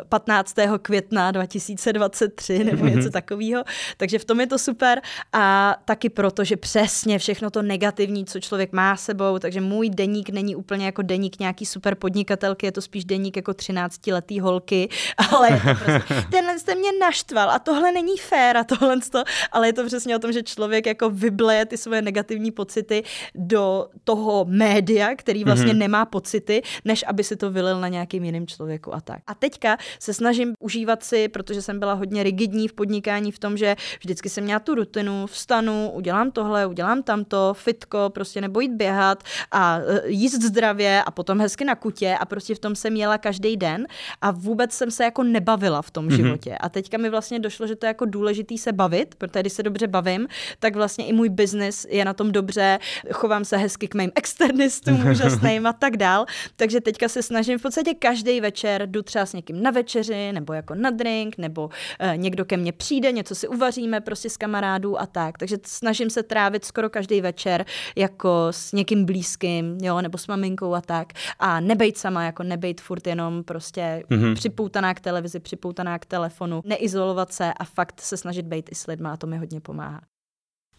[0.10, 0.60] 15.
[0.60, 3.64] Eh, května 2023 nebo něco takového.
[3.98, 5.02] Takže v tom je to super
[5.34, 10.30] a taky proto, že přesně všechno to negativní, co člověk má sebou, takže můj deník
[10.30, 14.90] není úplně jako deník nějaký super podnikatelky, je to spíš deník jako 13 letý holky,
[15.32, 19.74] ale prostě, tenhle jste mě naštval a tohle není fér a tohle to, ale je
[19.74, 23.04] to přesně o tom, že člověk jako vybleje ty svoje negativní pocity
[23.36, 25.78] do toho média, který vlastně mm-hmm.
[25.78, 29.20] nemá pocity, než aby si to vylil na nějakým jiným člověku a tak.
[29.28, 33.58] A teďka se snažím užívat si, protože jsem byla hodně rigidní v podnikání v tom,
[33.58, 38.72] že vždycky jsem měla tu rutinu, vstanu, udělám tohle, udělám tamto, fitko, prostě nebo jít
[38.72, 42.96] běhat a e, jíst zdravě a potom hezky na kutě a prostě v tom jsem
[42.96, 43.88] jela každý den
[44.22, 46.16] a vůbec jsem se jako nebavila v tom mm-hmm.
[46.16, 46.58] životě.
[46.58, 49.64] A teďka mi vlastně došlo, že to je jako důležitý se bavit, protože když se
[49.64, 50.28] dobře bavím,
[50.60, 52.80] tak vlastně i můj biznis je na tom dobře,
[53.12, 56.26] chovám se hezky k mým externistům úžasným a tak dál.
[56.56, 60.54] Takže teďka se snažím v podstatě každý večer jdu třeba s někým na večeři nebo
[60.54, 61.70] jako na drink, nebo
[62.00, 65.38] e, někdo ke mně přijde, něco si uvaříme prostě s kamarádů a tak.
[65.38, 67.66] Takže snažím se trávit skoro každý večer
[67.96, 71.14] jako s někým blízkým, jo, nebo s maminkou a tak.
[71.40, 74.36] A nebejt sama, jako nebejt furt jenom prostě mm-hmm.
[74.36, 78.88] připoutaná k televizi, připoutaná k telefonu, neizolovat se a fakt se snažit být i s
[78.88, 80.02] lidma a to mi hodně pomáhá.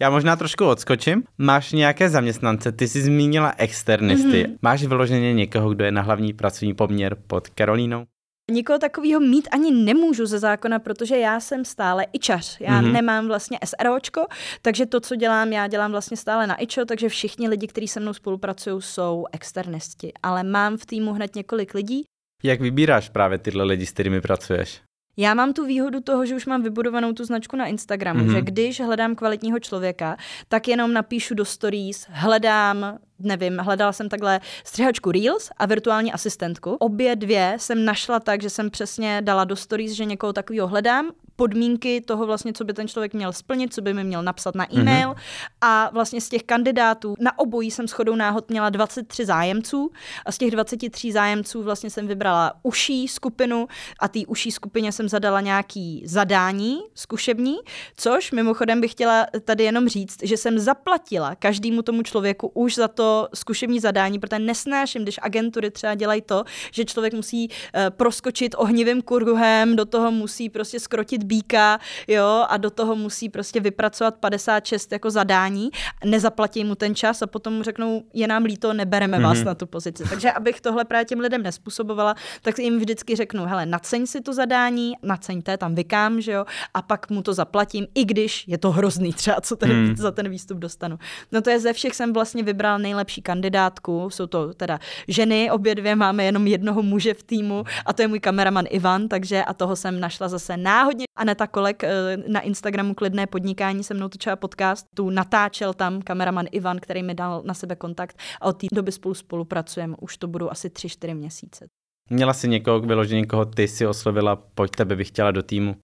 [0.01, 1.23] Já možná trošku odskočím.
[1.39, 4.45] Máš nějaké zaměstnance, ty jsi zmínila externisty.
[4.45, 4.59] Mm-hmm.
[4.63, 8.05] Máš vyloženě někoho, kdo je na hlavní pracovní poměr pod Karolínou?
[8.51, 12.61] Nikoho takového mít ani nemůžu ze zákona, protože já jsem stále ičař.
[12.61, 12.93] Já mm-hmm.
[12.93, 14.27] nemám vlastně SROčko,
[14.63, 18.01] takže to, co dělám, já dělám vlastně stále na ičo, takže všichni lidi, kteří se
[18.01, 20.13] mnou spolupracují, jsou externisti.
[20.23, 22.05] Ale mám v týmu hned několik lidí.
[22.43, 24.81] Jak vybíráš právě tyhle lidi, s kterými pracuješ?
[25.21, 28.33] Já mám tu výhodu toho, že už mám vybudovanou tu značku na Instagramu, mm-hmm.
[28.33, 30.17] že když hledám kvalitního člověka,
[30.49, 36.77] tak jenom napíšu do stories, hledám nevím, hledala jsem takhle střihačku Reels a virtuální asistentku.
[36.81, 41.11] Obě dvě jsem našla tak, že jsem přesně dala do stories, že někoho takového hledám,
[41.39, 44.67] podmínky toho vlastně, co by ten člověk měl splnit, co by mi měl napsat na
[44.71, 44.81] mhm.
[44.81, 45.09] e-mail.
[45.09, 45.49] Mm-hmm.
[45.61, 49.91] A vlastně z těch kandidátů na obojí jsem shodou náhod měla 23 zájemců
[50.27, 53.69] a z těch 23 zájemců vlastně jsem vybrala uší skupinu
[54.01, 57.57] a té uší skupině jsem zadala nějaký zadání zkušební,
[57.97, 62.89] což mimochodem bych chtěla tady jenom říct, že jsem zaplatila každému tomu člověku už za
[62.89, 67.55] to zkušební zadání, protože nesnáším, když agentury třeba dělají to, že člověk musí uh,
[67.91, 73.61] proskočit ohnivým kruhem, do toho musí prostě skrotit býka, jo, a do toho musí prostě
[73.61, 75.71] vypracovat 56 jako zadání,
[76.05, 79.23] nezaplatí mu ten čas a potom mu řeknou, je nám líto, nebereme mm-hmm.
[79.23, 80.05] vás na tu pozici.
[80.09, 84.33] Takže abych tohle právě těm lidem nespůsobovala, tak jim vždycky řeknu, hele, naceň si to
[84.33, 88.71] zadání, naceňte, tam vykám, že jo, a pak mu to zaplatím, i když je to
[88.71, 89.97] hrozný třeba, co ten, mm.
[89.97, 90.99] za ten výstup dostanu.
[91.33, 95.75] No to je ze všech jsem vlastně vybral nejlepší kandidátku, jsou to teda ženy, obě
[95.75, 99.55] dvě máme jenom jednoho muže v týmu a to je můj kameraman Ivan, takže a
[99.55, 104.37] toho jsem našla zase náhodně Aneta Kolek eh, na Instagramu Klidné podnikání se mnou točila
[104.37, 108.67] podcast, tu natáčel tam kameraman Ivan, který mi dal na sebe kontakt a od té
[108.73, 109.97] doby spolu spolupracujeme.
[110.01, 111.67] Už to budou asi 3-4 měsíce.
[112.11, 115.77] Měla jsi někoho, vyloženě koho ty si oslovila, pojď tebe bych chtěla do týmu?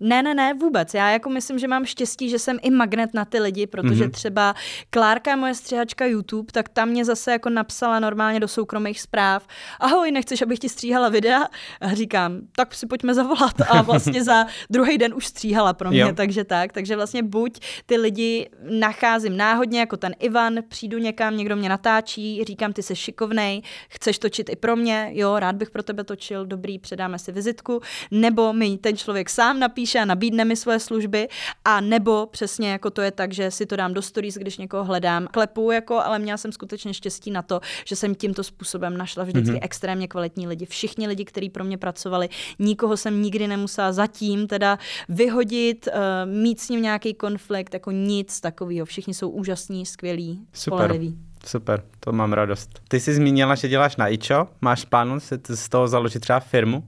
[0.00, 0.94] Ne, ne, ne, vůbec.
[0.94, 4.10] Já jako myslím, že mám štěstí, že jsem i magnet na ty lidi, protože mm-hmm.
[4.10, 4.54] třeba
[4.90, 9.46] Klárka, moje střihačka YouTube, tak tam mě zase jako napsala normálně do soukromých zpráv.
[9.80, 11.46] Ahoj, nechceš, abych ti stříhala videa?
[11.80, 13.60] A říkám, tak si pojďme zavolat.
[13.68, 16.12] A vlastně za druhý den už stříhala pro mě, jo.
[16.14, 16.72] takže tak.
[16.72, 22.44] Takže vlastně buď ty lidi nacházím náhodně, jako ten Ivan, přijdu někam, někdo mě natáčí,
[22.44, 26.46] říkám, ty jsi šikovnej, chceš točit i pro mě, jo, rád bych pro tebe točil,
[26.46, 27.80] dobrý, předáme si vizitku,
[28.10, 31.28] nebo mi ten člověk sám napíše, napíše a nabídne mi své služby,
[31.64, 34.84] a nebo přesně jako to je tak, že si to dám do stories, když někoho
[34.84, 39.24] hledám, klepu, jako, ale měla jsem skutečně štěstí na to, že jsem tímto způsobem našla
[39.24, 39.62] vždycky mm-hmm.
[39.62, 40.66] extrémně kvalitní lidi.
[40.66, 42.28] Všichni lidi, kteří pro mě pracovali,
[42.58, 44.78] nikoho jsem nikdy nemusela zatím teda
[45.08, 48.86] vyhodit, uh, mít s ním nějaký konflikt, jako nic takového.
[48.86, 51.18] Všichni jsou úžasní, skvělí, spolehliví.
[51.46, 52.80] Super, to mám radost.
[52.88, 56.84] Ty jsi zmínila, že děláš na ičo, máš plánu se z toho založit třeba firmu?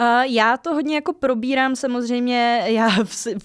[0.00, 2.88] Uh, já to hodně jako probírám samozřejmě, já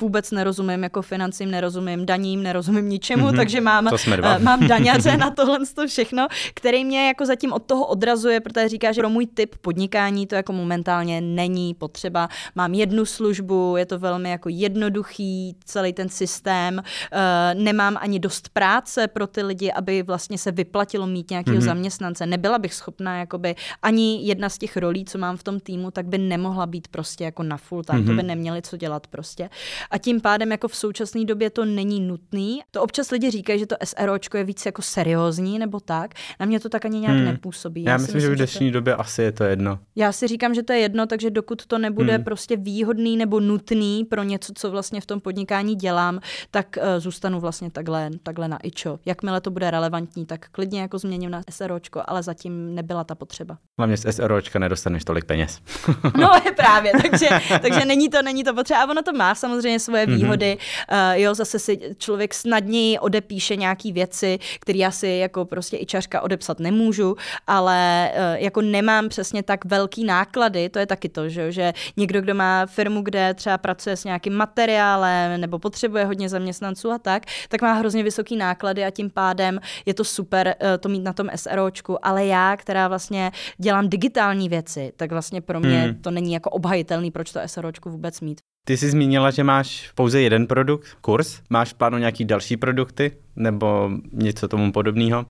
[0.01, 3.35] vůbec nerozumím jako financím, nerozumím daním, nerozumím ničemu, mm-hmm.
[3.35, 7.85] takže mám, uh, mám daňaře na tohle to všechno, který mě jako zatím od toho
[7.85, 12.29] odrazuje, protože říká, že pro můj typ podnikání to jako momentálně není potřeba.
[12.55, 18.49] Mám jednu službu, je to velmi jako jednoduchý, celý ten systém, uh, nemám ani dost
[18.49, 21.65] práce pro ty lidi, aby vlastně se vyplatilo mít nějakého mm-hmm.
[21.65, 22.25] zaměstnance.
[22.25, 26.05] Nebyla bych schopná jakoby ani jedna z těch rolí, co mám v tom týmu, tak
[26.05, 28.05] by nemohla nemohla být prostě jako na full time, mm-hmm.
[28.05, 28.27] to by mhm.
[28.27, 29.49] neměli co dělat prostě.
[29.91, 32.61] A tím pádem jako v současné době to není nutný.
[32.71, 36.13] To občas lidi říkají, že to SROčko je víc jako seriózní nebo tak.
[36.39, 37.25] Na mě to tak ani nějak hmm.
[37.25, 37.83] nepůsobí.
[37.83, 38.73] Já, Já myslím, myslím, že v dnešní to...
[38.73, 39.79] době asi je to jedno.
[39.95, 42.23] Já si říkám, že to je jedno, takže dokud to nebude hmm.
[42.23, 46.19] prostě výhodný nebo nutný pro něco, co vlastně v tom podnikání dělám,
[46.51, 48.99] tak uh, zůstanu vlastně takhle, takhle na ičo.
[49.05, 53.57] Jakmile to bude relevantní, tak klidně jako změním na SROčko, ale zatím nebyla ta potřeba.
[53.79, 55.61] Hlavně z SROčka nedostaneš tolik peněz.
[56.23, 57.29] no právě, takže,
[57.61, 58.79] takže není to, není to potřeba.
[58.79, 60.15] A ono to má samozřejmě svoje mhm.
[60.15, 60.57] výhody.
[60.57, 61.13] Mm-hmm.
[61.13, 65.85] Uh, jo, zase si člověk snadněji odepíše nějaký věci, které já si jako prostě i
[65.85, 67.15] čařka odepsat nemůžu,
[67.47, 72.21] ale uh, jako nemám přesně tak velký náklady, to je taky to, že, že někdo,
[72.21, 77.23] kdo má firmu, kde třeba pracuje s nějakým materiálem nebo potřebuje hodně zaměstnanců a tak,
[77.49, 81.13] tak má hrozně vysoký náklady a tím pádem je to super uh, to mít na
[81.13, 86.01] tom SROčku, ale já, která vlastně dělám digitální věci, tak vlastně pro mě hmm.
[86.01, 88.41] to není jako obhajitelný, proč to SROčku vůbec mít.
[88.65, 91.41] Ty jsi zmínila, že máš pouze jeden produkt, kurz.
[91.49, 95.25] Máš plánu nějaký další produkty nebo něco tomu podobného?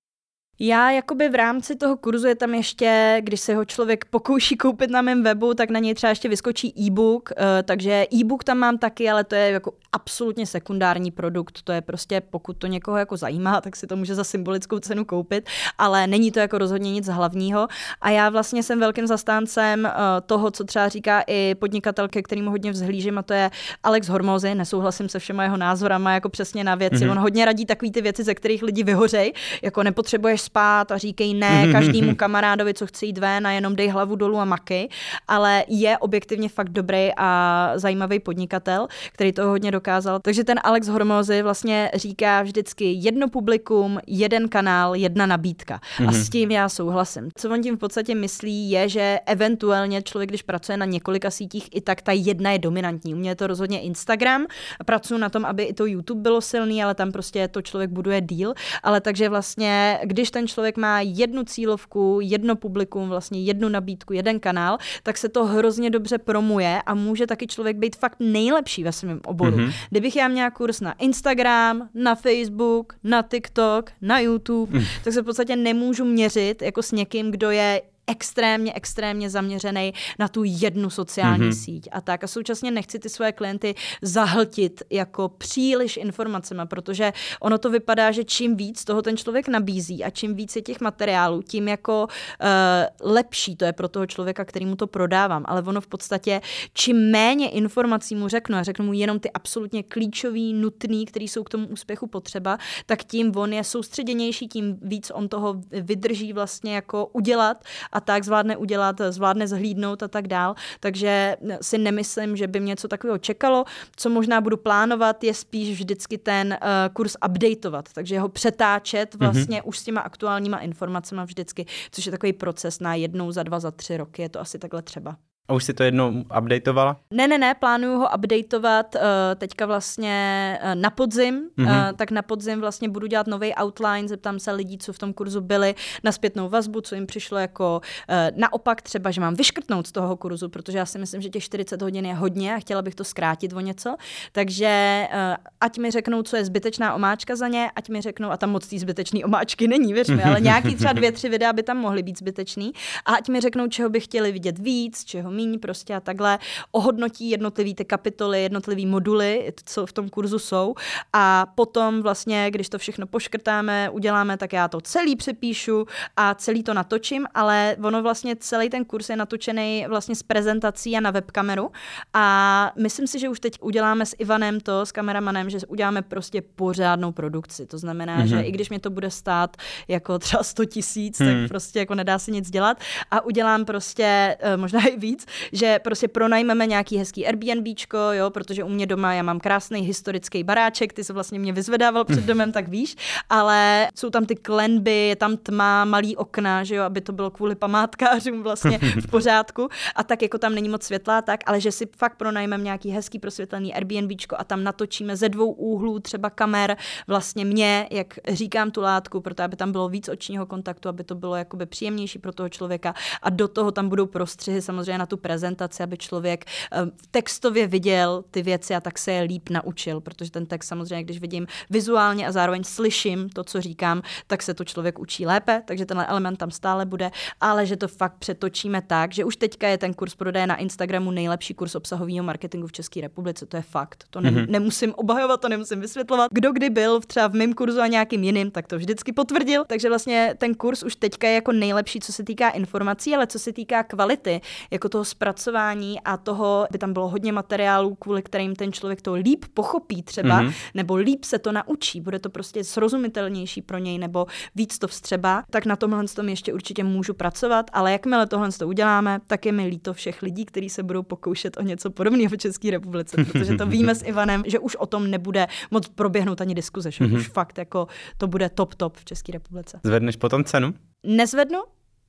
[0.59, 4.89] Já jakoby v rámci toho kurzu je tam ještě, když se ho člověk pokouší koupit
[4.89, 8.77] na mém webu, tak na něj třeba ještě vyskočí e-book, uh, takže e-book tam mám
[8.77, 13.17] taky, ale to je jako absolutně sekundární produkt, to je prostě, pokud to někoho jako
[13.17, 17.07] zajímá, tak si to může za symbolickou cenu koupit, ale není to jako rozhodně nic
[17.07, 17.67] hlavního.
[18.01, 19.89] A já vlastně jsem velkým zastáncem uh,
[20.25, 23.51] toho, co třeba říká i podnikatel, ke kterému hodně vzhlížím a to je
[23.83, 27.11] Alex Hormozy, nesouhlasím se všema jeho názorama jako přesně na věci, mm-hmm.
[27.11, 31.33] on hodně radí takové ty věci, ze kterých lidi vyhořej, jako nepotřebuješ spát a říkej
[31.33, 34.89] ne každému kamarádovi, co chce jít ven a jenom dej hlavu dolů a maky,
[35.27, 40.19] ale je objektivně fakt dobrý a zajímavý podnikatel, který to hodně dokázal.
[40.19, 45.79] Takže ten Alex Hormozy vlastně říká vždycky jedno publikum, jeden kanál, jedna nabídka.
[46.07, 47.29] A s tím já souhlasím.
[47.35, 51.69] Co on tím v podstatě myslí, je, že eventuálně člověk, když pracuje na několika sítích,
[51.71, 53.13] i tak ta jedna je dominantní.
[53.13, 54.45] U mě je to rozhodně Instagram.
[54.85, 58.21] Pracuji na tom, aby i to YouTube bylo silný, ale tam prostě to člověk buduje
[58.21, 58.53] díl.
[58.83, 64.39] Ale takže vlastně, když ten člověk má jednu cílovku, jedno publikum, vlastně jednu nabídku, jeden
[64.39, 68.91] kanál, tak se to hrozně dobře promuje a může taky člověk být fakt nejlepší ve
[68.91, 69.57] svém oboru.
[69.57, 69.73] Mm-hmm.
[69.89, 74.85] Kdybych já měla kurz na Instagram, na Facebook, na TikTok, na YouTube, mm.
[75.03, 80.27] tak se v podstatě nemůžu měřit jako s někým, kdo je extrémně, extrémně zaměřený na
[80.27, 81.63] tu jednu sociální mm-hmm.
[81.63, 82.23] síť a tak.
[82.23, 88.23] A současně nechci ty své klienty zahltit jako příliš informacemi, protože ono to vypadá, že
[88.23, 93.11] čím víc toho ten člověk nabízí a čím víc je těch materiálů, tím jako uh,
[93.11, 95.43] lepší to je pro toho člověka, kterýmu to prodávám.
[95.47, 96.41] Ale ono v podstatě,
[96.73, 101.43] čím méně informací mu řeknu a řeknu mu jenom ty absolutně klíčový, nutný, který jsou
[101.43, 106.75] k tomu úspěchu potřeba, tak tím on je soustředěnější, tím víc on toho vydrží vlastně
[106.75, 107.63] jako udělat
[107.93, 110.55] a tak zvládne udělat, zvládne zhlídnout a tak dál.
[110.79, 113.65] Takže si nemyslím, že by mě něco takového čekalo.
[113.95, 119.19] Co možná budu plánovat, je spíš vždycky ten uh, kurz updateovat, takže ho přetáčet mhm.
[119.19, 119.67] vlastně mm-hmm.
[119.67, 123.71] už s těma aktuálníma informacemi vždycky, což je takový proces na jednou za dva, za
[123.71, 125.15] tři roky, je to asi takhle třeba.
[125.47, 126.99] A už si to jednou updateovala?
[127.11, 129.01] Ne, ne, ne, plánuju ho updateovat uh,
[129.35, 131.89] teďka vlastně uh, na podzim, mm-hmm.
[131.89, 135.13] uh, tak na podzim vlastně budu dělat nový outline, zeptám se lidí, co v tom
[135.13, 139.87] kurzu byli, na zpětnou vazbu, co jim přišlo jako uh, naopak třeba, že mám vyškrtnout
[139.87, 142.81] z toho kurzu, protože já si myslím, že těch 40 hodin je hodně a chtěla
[142.81, 143.95] bych to zkrátit o něco,
[144.31, 148.37] takže uh, ať mi řeknou, co je zbytečná omáčka za ně, ať mi řeknou, a
[148.37, 151.63] tam moc té zbytečné omáčky není, věř mi, ale nějaký třeba dvě, tři videa by
[151.63, 152.71] tam mohly být zbytečný,
[153.05, 156.39] a ať mi řeknou, čeho by chtěli vidět víc, čeho míň prostě a takhle
[156.71, 160.75] ohodnotí jednotlivý ty kapitoly, jednotlivý moduly, co v tom kurzu jsou
[161.13, 165.85] a potom vlastně, když to všechno poškrtáme, uděláme, tak já to celý přepíšu
[166.17, 170.97] a celý to natočím, ale ono vlastně celý ten kurz je natočený vlastně s prezentací
[170.97, 171.71] a na webkameru
[172.13, 176.41] a myslím si, že už teď uděláme s Ivanem to, s kameramanem, že uděláme prostě
[176.41, 177.65] pořádnou produkci.
[177.65, 178.27] To znamená, mm-hmm.
[178.27, 178.45] že mhm.
[178.45, 179.57] i když mě to bude stát
[179.87, 181.41] jako třeba 100 tisíc, hmm.
[181.41, 182.77] tak prostě jako nedá se nic dělat
[183.11, 188.29] a udělám prostě uh, možná i víc, říct, že prostě pronajmeme nějaký hezký Airbnbčko, jo,
[188.29, 192.23] protože u mě doma já mám krásný historický baráček, ty se vlastně mě vyzvedával před
[192.23, 192.95] domem, tak víš,
[193.29, 197.31] ale jsou tam ty klenby, je tam tma, malý okna, že jo, aby to bylo
[197.31, 199.69] kvůli památkářům vlastně v pořádku.
[199.95, 203.19] A tak jako tam není moc světla, tak, ale že si fakt pronajmeme nějaký hezký
[203.19, 208.81] prosvětlený Airbnbčko a tam natočíme ze dvou úhlů třeba kamer vlastně mě, jak říkám tu
[208.81, 212.49] látku, proto aby tam bylo víc očního kontaktu, aby to bylo jakoby příjemnější pro toho
[212.49, 212.93] člověka.
[213.21, 218.23] A do toho tam budou prostřihy samozřejmě na tu prezentaci, aby člověk uh, textově viděl
[218.31, 222.27] ty věci a tak se je líp naučil, protože ten text samozřejmě, když vidím vizuálně
[222.27, 226.39] a zároveň slyším to, co říkám, tak se to člověk učí lépe, takže tenhle element
[226.39, 227.11] tam stále bude,
[227.41, 231.11] ale že to fakt přetočíme tak, že už teďka je ten kurz prodeje na Instagramu
[231.11, 234.03] nejlepší kurz obsahového marketingu v České republice, to je fakt.
[234.09, 234.49] To ne, mm-hmm.
[234.49, 236.31] nemusím obhajovat, to nemusím vysvětlovat.
[236.31, 239.65] Kdo kdy byl třeba v mém kurzu a nějakým jiným, tak to vždycky potvrdil.
[239.67, 243.39] Takže vlastně ten kurz už teďka je jako nejlepší, co se týká informací, ale co
[243.39, 244.41] se týká kvality,
[244.71, 249.13] jako toho zpracování a toho, by tam bylo hodně materiálů, kvůli kterým ten člověk to
[249.13, 250.53] líp pochopí třeba, mm-hmm.
[250.73, 254.25] nebo líp se to naučí, bude to prostě srozumitelnější pro něj, nebo
[254.55, 258.67] víc to vstřeba, tak na tomhle tom ještě určitě můžu pracovat, ale jakmile tohle to
[258.67, 262.37] uděláme, tak je mi líto všech lidí, kteří se budou pokoušet o něco podobného v
[262.37, 266.55] České republice, protože to víme s Ivanem, že už o tom nebude moc proběhnout ani
[266.55, 267.15] diskuze, že mm-hmm.
[267.15, 267.87] už fakt jako
[268.17, 269.79] to bude top top v České republice.
[269.83, 270.73] Zvedneš potom cenu?
[271.03, 271.59] Nezvednu,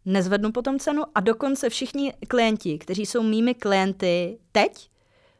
[0.04, 4.90] nezvednu potom cenu a dokonce všichni klienti, kteří jsou mými klienty teď,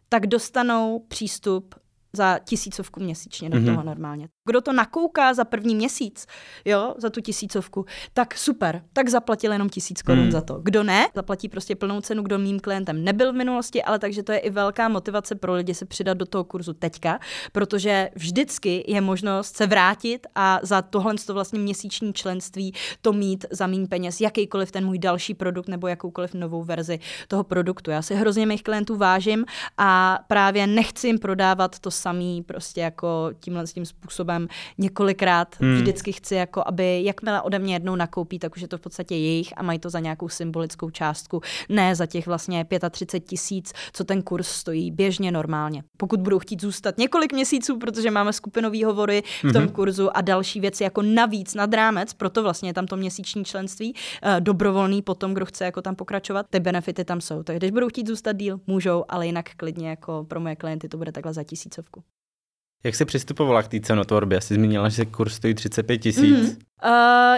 [0.08, 1.74] tak dostanou přístup
[2.12, 3.66] za tisícovku měsíčně do mm-hmm.
[3.66, 4.28] toho normálně.
[4.46, 6.26] Kdo to nakouká za první měsíc,
[6.64, 10.30] jo, za tu tisícovku, tak super, tak zaplatil jenom tisíc korun mm.
[10.30, 10.60] za to.
[10.62, 14.32] Kdo ne, zaplatí prostě plnou cenu, kdo mým klientem nebyl v minulosti, ale takže to
[14.32, 17.18] je i velká motivace pro lidi se přidat do toho kurzu teďka,
[17.52, 23.46] protože vždycky je možnost se vrátit a za tohle to vlastně měsíční členství to mít
[23.50, 27.90] za méně peněz, jakýkoliv ten můj další produkt nebo jakoukoliv novou verzi toho produktu.
[27.90, 29.44] Já si hrozně mých klientů vážím
[29.78, 34.33] a právě nechci jim prodávat to samý prostě jako tímhle tím způsobem
[34.78, 35.56] několikrát.
[35.60, 35.76] Hmm.
[35.76, 39.14] Vždycky chci, jako aby jakmile ode mě jednou nakoupí, tak už je to v podstatě
[39.14, 44.04] jejich a mají to za nějakou symbolickou částku, ne za těch vlastně 35 tisíc, co
[44.04, 45.82] ten kurz stojí běžně normálně.
[45.96, 49.72] Pokud budou chtít zůstat několik měsíců, protože máme skupinové hovory v tom hmm.
[49.72, 53.94] kurzu a další věci jako navíc nad rámec, proto vlastně je tam to měsíční členství,
[53.94, 57.42] uh, dobrovolný potom, kdo chce jako tam pokračovat, ty benefity tam jsou.
[57.42, 60.96] Takže když budou chtít zůstat díl, můžou, ale jinak klidně jako pro moje klienty to
[60.96, 62.02] bude takhle za tisícovku.
[62.84, 64.40] Jak jsi přistupovala k té cenotvorbě?
[64.40, 66.22] Jsi zmínila, že kurz stojí 35 tisíc.
[66.22, 66.56] Mm-hmm.
[66.84, 66.90] Uh,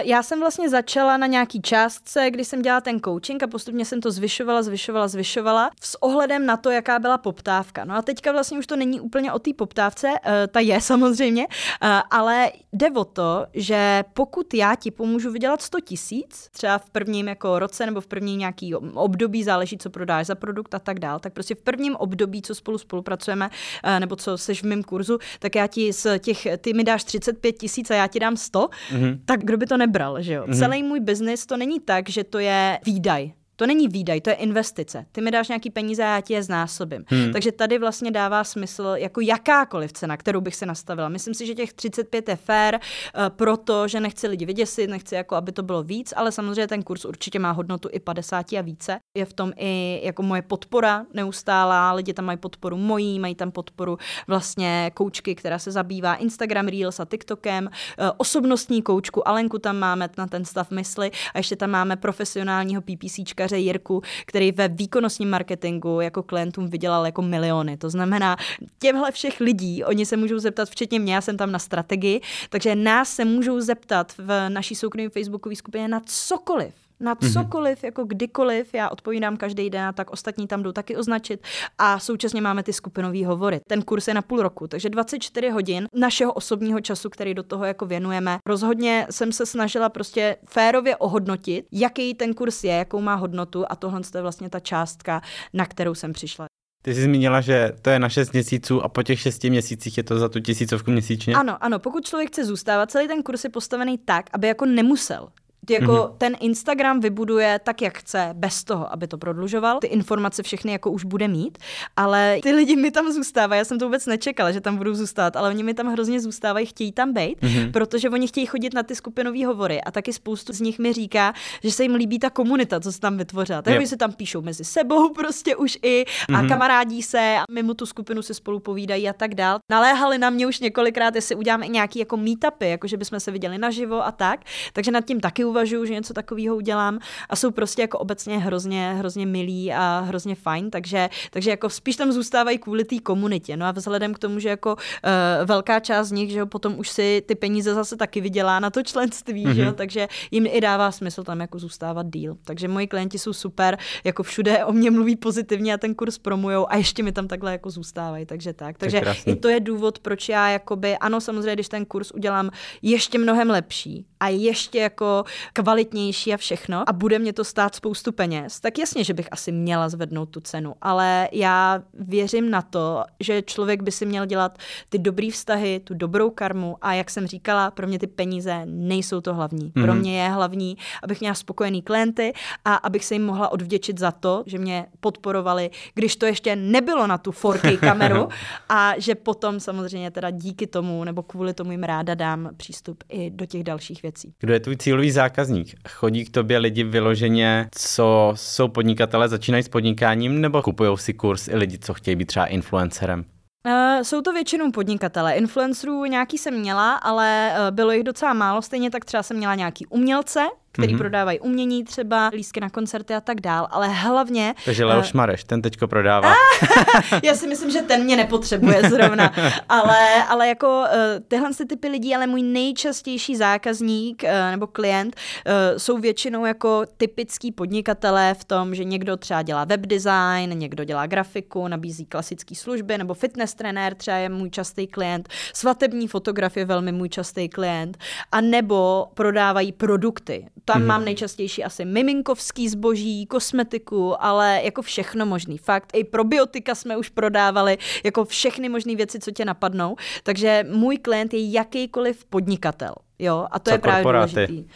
[0.03, 4.01] já jsem vlastně začala na nějaký částce, kdy jsem dělala ten coaching a postupně jsem
[4.01, 7.85] to zvyšovala, zvyšovala, zvyšovala s ohledem na to, jaká byla poptávka.
[7.85, 11.47] No a teďka vlastně už to není úplně o té poptávce, uh, ta je samozřejmě,
[11.47, 16.89] uh, ale jde o to, že pokud já ti pomůžu vydělat 100 tisíc, třeba v
[16.89, 20.99] prvním jako roce nebo v prvním nějaký období, záleží, co prodáš za produkt a tak
[20.99, 23.49] dál, tak prostě v prvním období, co spolu spolupracujeme,
[23.85, 27.03] uh, nebo co seš v mém kurzu, tak já ti z těch, ty mi dáš
[27.03, 29.19] 35 tisíc a já ti dám 100, mm-hmm.
[29.25, 30.43] tak kdo by to nebral, že jo?
[30.43, 30.59] Mm-hmm.
[30.59, 33.31] Celý můj biznis to není tak, že to je výdaj.
[33.59, 35.05] To není výdaj, to je investice.
[35.11, 37.05] Ty mi dáš nějaký peníze a já ti je znásobím.
[37.07, 37.31] Hmm.
[37.33, 41.09] Takže tady vlastně dává smysl jako jakákoliv cena, kterou bych se nastavila.
[41.09, 42.81] Myslím si, že těch 35 je fair, uh,
[43.29, 47.39] protože nechci lidi vyděsit, nechci jako, aby to bylo víc, ale samozřejmě ten kurz určitě
[47.39, 48.99] má hodnotu i 50 a více.
[49.17, 53.51] Je v tom i jako moje podpora neustálá, lidi tam mají podporu mojí, mají tam
[53.51, 53.97] podporu
[54.27, 60.09] vlastně koučky, která se zabývá Instagram Reels a TikTokem, uh, osobnostní koučku Alenku tam máme
[60.17, 65.29] na ten stav mysli a ještě tam máme profesionálního PPCčka marketéře Jirku, který ve výkonnostním
[65.29, 67.77] marketingu jako klientům vydělal jako miliony.
[67.77, 68.37] To znamená,
[68.79, 72.75] těmhle všech lidí, oni se můžou zeptat, včetně mě, já jsem tam na strategii, takže
[72.75, 77.31] nás se můžou zeptat v naší soukromé facebookové skupině na cokoliv na mhm.
[77.33, 77.85] cokoliv, mm-hmm.
[77.85, 81.43] jako kdykoliv, já odpovídám každý den a tak ostatní tam jdou taky označit
[81.77, 83.59] a současně máme ty skupinové hovory.
[83.67, 87.65] Ten kurz je na půl roku, takže 24 hodin našeho osobního času, který do toho
[87.65, 88.37] jako věnujeme.
[88.45, 93.75] Rozhodně jsem se snažila prostě férově ohodnotit, jaký ten kurz je, jakou má hodnotu a
[93.75, 95.21] tohle je vlastně ta částka,
[95.53, 96.45] na kterou jsem přišla.
[96.83, 100.03] Ty jsi zmínila, že to je na 6 měsíců a po těch 6 měsících je
[100.03, 101.33] to za tu tisícovku měsíčně?
[101.33, 105.29] Ano, ano, pokud člověk chce zůstávat, celý ten kurz je postavený tak, aby jako nemusel
[105.69, 106.17] jako mm-hmm.
[106.17, 109.79] ten Instagram vybuduje tak, jak chce, bez toho, aby to prodlužoval.
[109.79, 111.57] Ty informace všechny jako už bude mít,
[111.95, 113.59] ale ty lidi mi tam zůstávají.
[113.59, 116.65] Já jsem to vůbec nečekala, že tam budou zůstat, ale oni mi tam hrozně zůstávají,
[116.65, 117.71] chtějí tam být, mm-hmm.
[117.71, 121.33] protože oni chtějí chodit na ty skupinové hovory a taky spoustu z nich mi říká,
[121.63, 123.61] že se jim líbí ta komunita, co se tam vytvořila.
[123.61, 123.89] Takže yep.
[123.89, 126.47] se tam píšou mezi sebou prostě už i a mm-hmm.
[126.47, 129.59] kamarádí se a mimo tu skupinu se spolu povídají a tak dál.
[129.71, 133.57] Naléhali na mě už několikrát, jestli uděláme nějaký jako meetupy, jako že bychom se viděli
[133.57, 134.39] naživo a tak.
[134.73, 136.99] Takže nad tím taky neuvažuju, že něco takového udělám
[137.29, 141.95] a jsou prostě jako obecně hrozně, hrozně milí a hrozně fajn, takže, takže jako spíš
[141.95, 143.57] tam zůstávají kvůli té komunitě.
[143.57, 146.79] No a vzhledem k tomu, že jako uh, velká část z nich, že jo, potom
[146.79, 149.55] už si ty peníze zase taky vydělá na to členství, mm-hmm.
[149.55, 149.75] že jo, mhm.
[149.75, 152.37] takže jim i dává smysl tam jako zůstávat díl.
[152.45, 156.65] Takže moji klienti jsou super, jako všude o mě mluví pozitivně a ten kurz promujou
[156.69, 158.77] a ještě mi tam takhle jako zůstávají, takže tak.
[158.77, 162.49] Takže i to je důvod, proč já jakoby, ano, samozřejmě, když ten kurz udělám
[162.81, 165.23] ještě mnohem lepší a ještě jako
[165.53, 169.51] kvalitnější a všechno a bude mě to stát spoustu peněz, tak jasně, že bych asi
[169.51, 174.57] měla zvednout tu cenu, ale já věřím na to, že člověk by si měl dělat
[174.89, 179.21] ty dobrý vztahy, tu dobrou karmu a jak jsem říkala, pro mě ty peníze nejsou
[179.21, 179.71] to hlavní.
[179.71, 179.83] Mm-hmm.
[179.83, 180.01] Pro mhm.
[180.01, 182.33] mě je hlavní, abych měla spokojený klienty
[182.65, 187.07] a abych se jim mohla odvděčit za to, že mě podporovali, když to ještě nebylo
[187.07, 188.29] na tu 4K kameru
[188.69, 193.29] a že potom samozřejmě teda díky tomu nebo kvůli tomu jim ráda dám přístup i
[193.29, 194.33] do těch dalších věcí.
[194.39, 195.75] Kdo je tvůj cílový zákazník?
[195.89, 201.47] Chodí k tobě lidi vyloženě, co jsou podnikatele, začínají s podnikáním nebo kupují si kurz
[201.47, 203.25] i lidi, co chtějí být třeba influencerem?
[203.65, 205.33] Uh, jsou to většinou podnikatele.
[205.33, 208.61] Influencerů nějaký jsem měla, ale uh, bylo jich docela málo.
[208.61, 210.39] Stejně tak třeba jsem měla nějaký umělce,
[210.77, 210.97] který mm-hmm.
[210.97, 214.53] prodávají umění třeba, lístky na koncerty a tak dál, ale hlavně...
[214.65, 216.33] Takže Leoš uh, Mareš, ten teďko prodává.
[217.23, 219.33] já si myslím, že ten mě nepotřebuje zrovna,
[219.69, 220.87] ale, ale jako uh,
[221.27, 227.51] tyhle typy lidí, ale můj nejčastější zákazník uh, nebo klient uh, jsou většinou jako typický
[227.51, 232.97] podnikatelé v tom, že někdo třeba dělá web design, někdo dělá grafiku, nabízí klasické služby,
[232.97, 237.97] nebo fitness trenér třeba je můj častý klient, svatební fotograf je velmi můj častý klient,
[238.31, 240.87] a nebo prodávají produkty tam mm.
[240.87, 245.57] mám nejčastější asi miminkovský zboží, kosmetiku, ale jako všechno možný.
[245.57, 249.95] Fakt, i probiotika jsme už prodávali, jako všechny možné věci, co tě napadnou.
[250.23, 252.93] Takže můj klient je jakýkoliv podnikatel.
[253.19, 254.33] Jo, a to Co je právě korporáty?
[254.33, 254.63] důležitý.
[254.63, 254.69] Uh,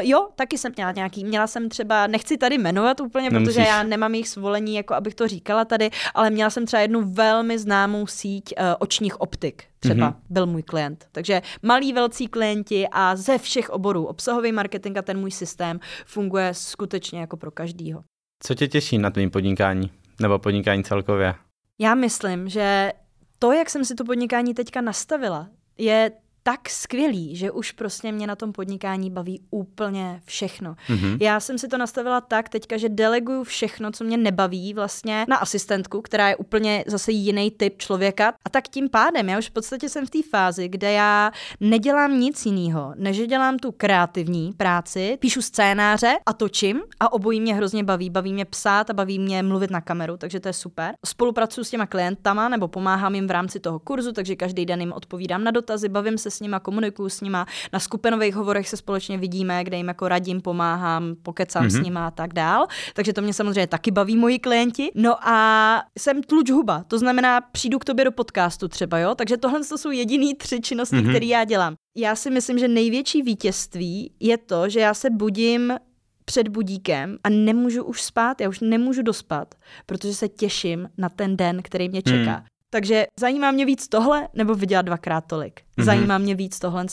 [0.00, 3.54] jo, taky jsem měla nějaký, měla jsem třeba, nechci tady jmenovat úplně, Nemusíš.
[3.54, 7.12] protože já nemám jejich svolení, jako abych to říkala tady, ale měla jsem třeba jednu
[7.12, 10.16] velmi známou síť uh, očních optik, třeba mm-hmm.
[10.30, 11.06] byl můj klient.
[11.12, 16.54] Takže malí velcí klienti a ze všech oborů, obsahový marketing a ten můj systém funguje
[16.54, 18.02] skutečně jako pro každýho.
[18.42, 19.90] Co tě těší na tvým podnikání?
[20.20, 21.34] Nebo podnikání celkově?
[21.78, 22.92] Já myslím, že
[23.38, 26.12] to, jak jsem si to podnikání teďka nastavila, je
[26.42, 30.74] tak skvělý, že už prostě mě na tom podnikání baví úplně všechno.
[30.88, 31.16] Mm-hmm.
[31.20, 35.36] Já jsem si to nastavila tak teďka, že deleguju všechno, co mě nebaví vlastně na
[35.36, 38.34] asistentku, která je úplně zase jiný typ člověka.
[38.44, 42.20] A tak tím pádem já už v podstatě jsem v té fázi, kde já nedělám
[42.20, 47.84] nic jiného, než dělám tu kreativní práci, píšu scénáře a točím a obojí mě hrozně
[47.84, 48.10] baví.
[48.10, 50.94] Baví mě psát a baví mě mluvit na kameru, takže to je super.
[51.06, 54.92] Spolupracuju s těma klientama nebo pomáhám jim v rámci toho kurzu, takže každý den jim
[54.92, 59.18] odpovídám na dotazy, bavím se s nima, komunikuju s nima, na skupinových hovorech se společně
[59.18, 61.70] vidíme, kde jim jako radím, pomáhám, pokecám mm-hmm.
[61.70, 61.82] s mhm.
[61.82, 62.66] nima a tak dál.
[62.94, 64.90] Takže to mě samozřejmě taky baví moji klienti.
[64.94, 69.14] No a jsem tluč huba, to znamená, přijdu k tobě do podcastu třeba, jo?
[69.14, 71.10] Takže tohle to jsou jediný tři činnosti, mm-hmm.
[71.10, 71.74] které já dělám.
[71.96, 75.72] Já si myslím, že největší vítězství je to, že já se budím
[76.24, 79.54] před budíkem a nemůžu už spát, já už nemůžu dospat,
[79.86, 82.32] protože se těším na ten den, který mě čeká.
[82.32, 82.44] Hmm.
[82.74, 85.60] Takže zajímá mě víc tohle, nebo vydělat dvakrát tolik.
[85.60, 85.84] Mm-hmm.
[85.84, 86.86] Zajímá mě víc tohle.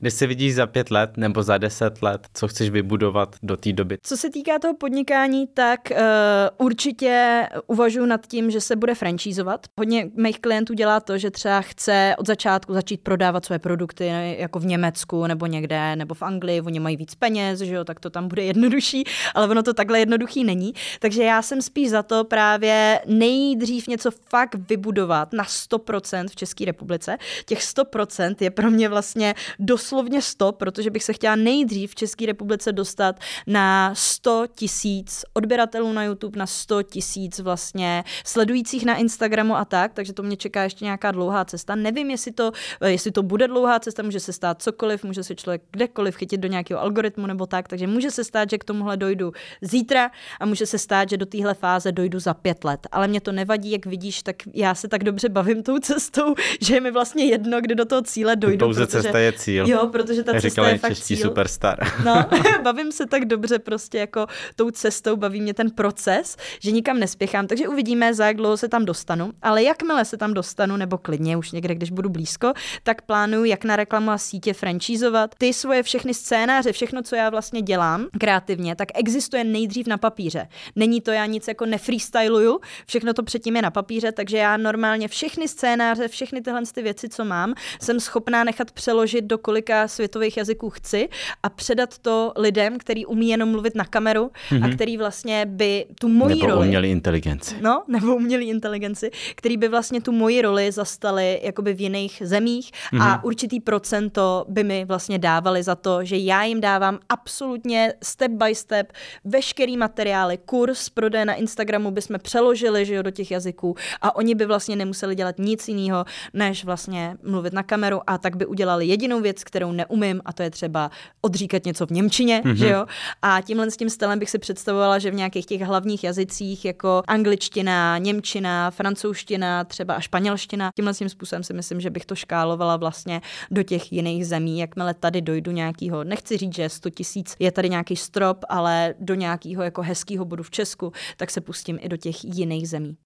[0.00, 3.72] Kde se vidíš za pět let nebo za deset let, co chceš vybudovat do té
[3.72, 3.98] doby?
[4.02, 9.66] Co se týká toho podnikání, tak uh, určitě uvažuji nad tím, že se bude francízovat.
[9.78, 14.06] Hodně mých klientů dělá to, že třeba chce od začátku začít prodávat své produkty
[14.38, 18.00] jako v Německu nebo někde, nebo v Anglii, oni mají víc peněz, že jo, tak
[18.00, 20.72] to tam bude jednodušší, ale ono to takhle jednoduchý není.
[21.00, 26.64] Takže já jsem spíš za to právě nejdřív něco fakt vybudovat na 100% v České
[26.64, 27.16] republice.
[27.46, 31.94] Těch 100% je pro mě vlastně dost doslovně 100, protože bych se chtěla nejdřív v
[31.94, 38.96] České republice dostat na 100 tisíc odběratelů na YouTube, na 100 tisíc vlastně sledujících na
[38.96, 41.74] Instagramu a tak, takže to mě čeká ještě nějaká dlouhá cesta.
[41.74, 42.52] Nevím, jestli to,
[42.86, 46.48] jestli to bude dlouhá cesta, může se stát cokoliv, může se člověk kdekoliv chytit do
[46.48, 49.32] nějakého algoritmu nebo tak, takže může se stát, že k tomuhle dojdu
[49.62, 50.10] zítra
[50.40, 52.86] a může se stát, že do téhle fáze dojdu za pět let.
[52.92, 56.74] Ale mě to nevadí, jak vidíš, tak já se tak dobře bavím tou cestou, že
[56.74, 58.66] je mi vlastně jedno, kdy do toho cíle dojdu.
[58.66, 59.68] Pouze protože, cesta je cíl.
[59.68, 61.16] Jo, protože ta cesta je fakt cíl.
[61.16, 61.78] superstar.
[62.04, 62.24] No,
[62.62, 64.26] bavím se tak dobře prostě jako
[64.56, 68.68] tou cestou, baví mě ten proces, že nikam nespěchám, takže uvidíme, za jak dlouho se
[68.68, 72.52] tam dostanu, ale jakmile se tam dostanu, nebo klidně už někde, když budu blízko,
[72.82, 75.34] tak plánuju, jak na reklamu a sítě francízovat.
[75.38, 80.48] Ty svoje všechny scénáře, všechno, co já vlastně dělám kreativně, tak existuje nejdřív na papíře.
[80.76, 85.08] Není to já nic jako nefreestyluju, všechno to předtím je na papíře, takže já normálně
[85.08, 89.88] všechny scénáře, všechny tyhle ty věci, co mám, jsem schopná nechat přeložit do kolik několika
[89.88, 91.08] světových jazyků chci
[91.42, 94.64] a předat to lidem, který umí jenom mluvit na kameru mm-hmm.
[94.64, 94.74] a Mhm.
[94.76, 96.66] který vlastně by tu moji Nebo roli...
[96.66, 97.54] umělý inteligenci.
[97.60, 102.70] No, nebo umělý inteligenci, který by vlastně tu moji roli zastali jakoby v jiných zemích
[102.70, 103.02] mm-hmm.
[103.02, 108.32] a určitý procento by mi vlastně dávali za to, že já jim dávám absolutně step
[108.32, 108.92] by step
[109.24, 114.34] veškerý materiály, kurz prodeje na Instagramu bychom přeložili že jo, do těch jazyků a oni
[114.34, 116.04] by vlastně nemuseli dělat nic jiného,
[116.34, 120.42] než vlastně mluvit na kameru a tak by udělali jedinou věc, kterou neumím a to
[120.42, 120.90] je třeba
[121.20, 122.54] odříkat něco v Němčině, mm-hmm.
[122.54, 122.86] že jo.
[123.22, 127.02] A tímhle s tím stylem bych si představovala, že v nějakých těch hlavních jazycích jako
[127.08, 132.76] angličtina, němčina, francouzština, třeba a španělština, tímhle tím způsobem si myslím, že bych to škálovala
[132.76, 137.52] vlastně do těch jiných zemí, jakmile tady dojdu nějakýho, nechci říct, že 100 tisíc je
[137.52, 141.88] tady nějaký strop, ale do nějakého jako hezkého bodu v Česku, tak se pustím i
[141.88, 142.96] do těch jiných zemí.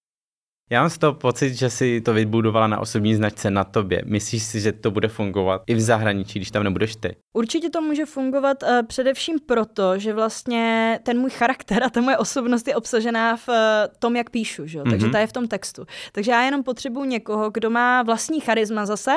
[0.69, 4.01] Já mám z toho pocit, že si to vybudovala na osobní značce na tobě.
[4.05, 7.15] Myslíš si, že to bude fungovat i v zahraničí, když tam nebudeš ty?
[7.33, 12.17] Určitě to může fungovat uh, především proto, že vlastně ten můj charakter a ta moje
[12.17, 13.55] osobnost je obsažená v uh,
[13.99, 14.79] tom, jak píšu, že?
[14.79, 14.89] Mm-hmm.
[14.89, 15.85] takže ta je v tom textu.
[16.11, 19.11] Takže já jenom potřebuji někoho, kdo má vlastní charisma zase,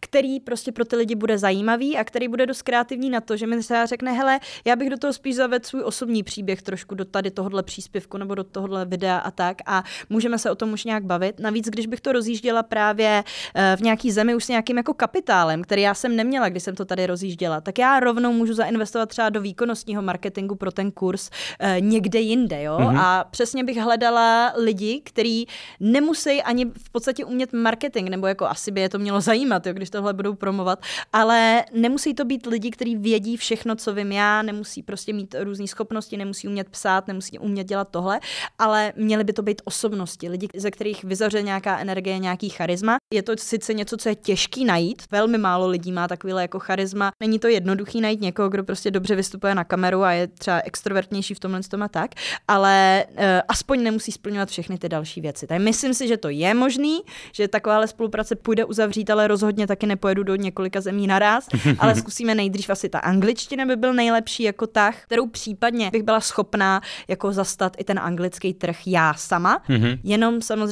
[0.00, 3.46] který prostě pro ty lidi bude zajímavý a který bude dost kreativní na to, že
[3.46, 7.04] mi třeba řekne, hele, já bych do toho spíš zavedl svůj osobní příběh trošku do
[7.04, 10.91] tady tohohle příspěvku nebo do tohohle videa a tak a můžeme se o tom už
[10.92, 11.40] nějak bavit.
[11.40, 15.62] Navíc, když bych to rozjížděla právě uh, v nějaký zemi už s nějakým jako kapitálem,
[15.62, 19.28] který já jsem neměla, když jsem to tady rozjížděla, tak já rovnou můžu zainvestovat třeba
[19.28, 22.76] do výkonnostního marketingu pro ten kurz uh, někde jinde, jo?
[22.76, 23.00] Mm-hmm.
[23.00, 25.48] A přesně bych hledala lidi, kteří
[25.80, 29.72] nemusí ani v podstatě umět marketing, nebo jako asi by je to mělo zajímat, jo,
[29.72, 30.82] když tohle budou promovat,
[31.12, 35.66] ale nemusí to být lidi, kteří vědí všechno, co vím já, nemusí prostě mít různé
[35.66, 38.20] schopnosti, nemusí umět psát, nemusí umět dělat tohle,
[38.58, 42.96] ale měly by to být osobnosti, lidi, ze kterých vyzaře nějaká energie, nějaký charisma.
[43.14, 47.10] Je to sice něco, co je těžký najít, velmi málo lidí má takovýhle jako charisma.
[47.20, 51.34] Není to jednoduchý najít někoho, kdo prostě dobře vystupuje na kameru a je třeba extrovertnější
[51.34, 52.10] v tomhle tom a tak,
[52.48, 53.16] ale uh,
[53.48, 55.46] aspoň nemusí splňovat všechny ty další věci.
[55.46, 57.00] Takže myslím si, že to je možný,
[57.32, 62.34] že takováhle spolupráce půjde uzavřít, ale rozhodně taky nepojedu do několika zemí naraz, ale zkusíme
[62.34, 67.32] nejdřív asi ta angličtina by byl nejlepší jako tah, kterou případně bych byla schopná jako
[67.32, 69.98] zastat i ten anglický trh já sama, mm-hmm.
[70.04, 70.71] jenom samozřejmě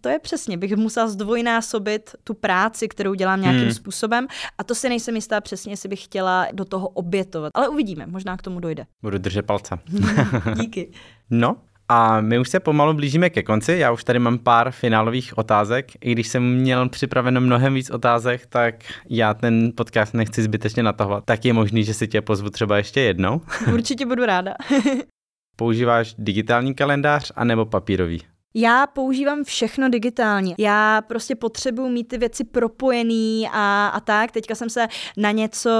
[0.00, 3.72] to je přesně, bych musela zdvojnásobit tu práci, kterou dělám nějakým hmm.
[3.72, 4.26] způsobem
[4.58, 7.50] a to si nejsem jistá přesně, jestli bych chtěla do toho obětovat.
[7.54, 8.86] Ale uvidíme, možná k tomu dojde.
[9.02, 9.78] Budu držet palce.
[10.54, 10.90] Díky.
[11.30, 11.56] No,
[11.88, 15.92] a my už se pomalu blížíme ke konci, já už tady mám pár finálových otázek.
[16.00, 18.74] I když jsem měl připraveno mnohem víc otázek, tak
[19.08, 21.24] já ten podcast nechci zbytečně natahovat.
[21.24, 23.40] Tak je možný, že si tě pozvu třeba ještě jednou.
[23.72, 24.54] Určitě budu ráda.
[25.56, 28.20] Používáš digitální kalendář anebo papírový?
[28.58, 30.54] Já používám všechno digitálně.
[30.58, 34.32] Já prostě potřebuji mít ty věci propojený a, a tak.
[34.32, 35.70] Teďka jsem se na něco,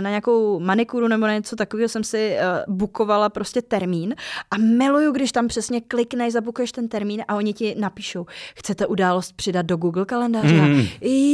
[0.00, 2.36] na nějakou manikuru nebo na něco takového jsem si
[2.68, 4.14] bukovala prostě termín
[4.50, 9.32] a miluju, když tam přesně klikneš, zabukuješ ten termín a oni ti napíšou, chcete událost
[9.32, 10.54] přidat do Google kalendáře?
[10.54, 10.82] Mm.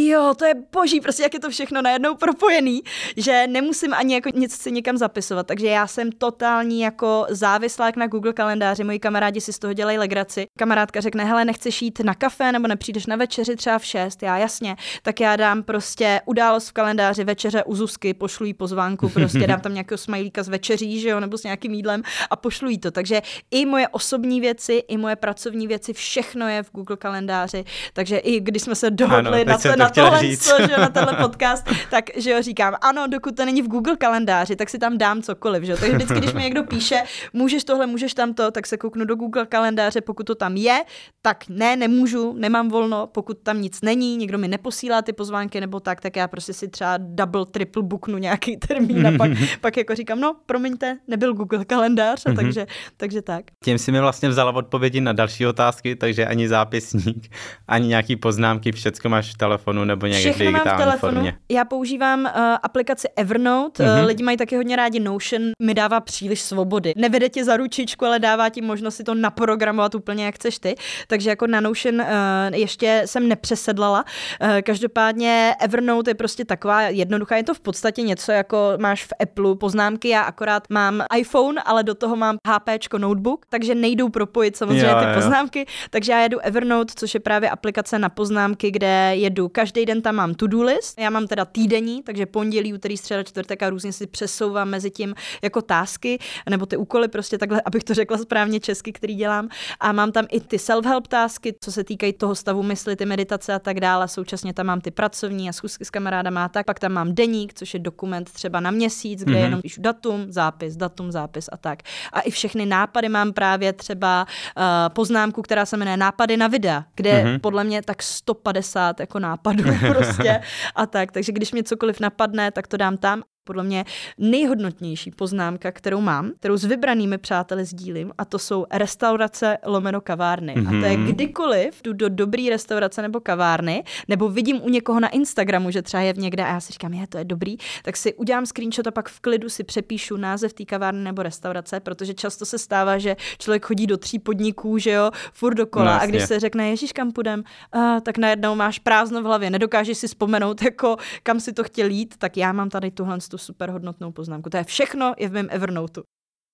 [0.08, 2.82] Jo, to je boží, prostě jak je to všechno najednou propojený,
[3.16, 5.46] že nemusím ani jako nic si někam zapisovat.
[5.46, 8.84] Takže já jsem totální jako závislák na Google kalendáři.
[8.84, 12.68] Moji kamarádi si z toho dělají legraci kamarádka řekne, hele, nechceš jít na kafe nebo
[12.68, 17.24] nepřijdeš na večeři třeba v 6, já jasně, tak já dám prostě událost v kalendáři
[17.24, 21.20] večeře u Zuzky, pošlu jí pozvánku, prostě dám tam nějakého smajlíka z večeří, že jo,
[21.20, 22.90] nebo s nějakým jídlem a pošlu jí to.
[22.90, 28.16] Takže i moje osobní věci, i moje pracovní věci, všechno je v Google kalendáři, takže
[28.18, 31.66] i když jsme se dohodli ano, na, to, na tohle, co, že, na tenhle podcast,
[31.90, 35.22] tak že jo, říkám, ano, dokud to není v Google kalendáři, tak si tam dám
[35.22, 35.78] cokoliv, že jo.
[35.80, 37.02] Takže vždycky, když mi někdo píše,
[37.32, 40.84] můžeš tohle, můžeš tamto, tak se kouknu do Google kalendáře, pokud to tam je,
[41.22, 45.80] tak ne, nemůžu, nemám volno, pokud tam nic není, někdo mi neposílá ty pozvánky nebo
[45.80, 49.30] tak, tak já prostě si třeba double, triple booknu nějaký termín a pak,
[49.60, 53.44] pak jako říkám, no promiňte, nebyl Google kalendář, a takže, takže tak.
[53.64, 57.34] Tím si mi vlastně vzala odpovědi na další otázky, takže ani zápisník,
[57.68, 61.38] ani nějaký poznámky, všechno máš v telefonu nebo někde v digitální formě.
[61.48, 62.30] Já používám uh,
[62.62, 64.00] aplikaci Evernote, mm-hmm.
[64.00, 66.92] uh, lidi mají taky hodně rádi Notion, mi dává příliš svobody.
[66.96, 70.74] Nevede tě za ručičku, ale dává ti možnost si to naprogramovat úplně jak chceš ty,
[71.06, 72.06] takže jako na Notion uh,
[72.52, 74.04] ještě jsem nepřesedlala.
[74.42, 79.12] Uh, každopádně Evernote je prostě taková jednoduchá, je to v podstatě něco jako máš v
[79.22, 84.56] Apple poznámky, já akorát mám iPhone, ale do toho mám HP notebook, takže nejdou propojit
[84.56, 85.14] samozřejmě jo, ty jo.
[85.14, 90.02] poznámky, takže já jedu Evernote, což je právě aplikace na poznámky, kde jedu každý den
[90.02, 93.92] tam mám to-do list, já mám teda týdenní, takže pondělí, úterý, středa, čtvrtek a různě
[93.92, 96.18] si přesouvám mezi tím jako tásky,
[96.50, 99.48] nebo ty úkoly prostě takhle, abych to řekla správně česky, který dělám.
[99.80, 103.54] A mám tam i ty self-help tásky, co se týkají toho stavu mysli, ty meditace
[103.54, 104.08] a tak dále.
[104.08, 106.66] Současně tam mám ty pracovní a schůzky s kamarádama a tak.
[106.66, 109.44] Pak tam mám deník, což je dokument třeba na měsíc, kde mm-hmm.
[109.44, 111.82] jenom píšu datum, zápis, datum, zápis a tak.
[112.12, 114.26] A i všechny nápady mám právě třeba
[114.56, 117.38] uh, poznámku, která se jmenuje Nápady na videa, kde mm-hmm.
[117.40, 120.40] podle mě tak 150 jako nápadů prostě
[120.74, 121.12] a tak.
[121.12, 123.84] Takže když mě cokoliv napadne, tak to dám tam podle mě
[124.18, 130.54] nejhodnotnější poznámka, kterou mám, kterou s vybranými přáteli sdílím, a to jsou restaurace lomeno kavárny.
[130.54, 130.78] Mm-hmm.
[130.78, 131.06] A to je mhm.
[131.06, 136.00] kdykoliv jdu do dobrý restaurace nebo kavárny, nebo vidím u někoho na Instagramu, že třeba
[136.00, 138.86] je v někde a já si říkám, je, to je dobrý, tak si udělám screenshot
[138.86, 142.98] a pak v klidu si přepíšu název té kavárny nebo restaurace, protože často se stává,
[142.98, 146.68] že člověk chodí do tří podniků, že jo, furt dokola no, a když se řekne,
[146.68, 151.40] ježíš, kam půjdem, uh, tak najednou máš prázdno v hlavě, nedokážeš si vzpomenout, jako kam
[151.40, 154.50] si to chtěl jít, tak já mám tady tuhle tu super hodnotnou poznámku.
[154.50, 156.02] To je všechno, je v mém Evernoteu.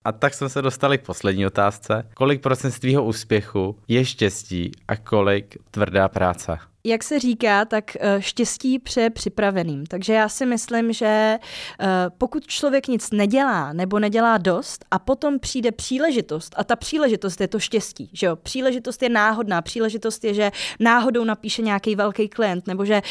[0.04, 2.10] A tak jsme se dostali k poslední otázce.
[2.14, 6.58] Kolik procent tvýho úspěchu je štěstí a kolik tvrdá práce?
[6.86, 9.86] Jak se říká, tak eh, štěstí pře připraveným.
[9.86, 11.86] Takže já si myslím, že eh,
[12.18, 17.48] pokud člověk nic nedělá nebo nedělá dost a potom přijde příležitost a ta příležitost je
[17.48, 18.36] to štěstí, že jo?
[18.36, 20.50] Příležitost je náhodná, příležitost je, že
[20.80, 23.02] náhodou napíše nějaký velký klient nebo že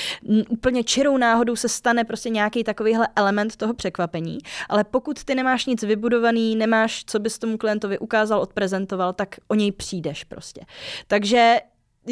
[0.50, 4.38] úplně čirou náhodou se stane prostě nějaký takovýhle element toho překvapení,
[4.70, 9.56] ale pokud ty nemáš nic vybudovaný, nemáš, co bys tomu klientovi ukázal, odprezentoval, tak o
[9.56, 10.62] něj přijdeš prostě.
[11.08, 11.60] Takže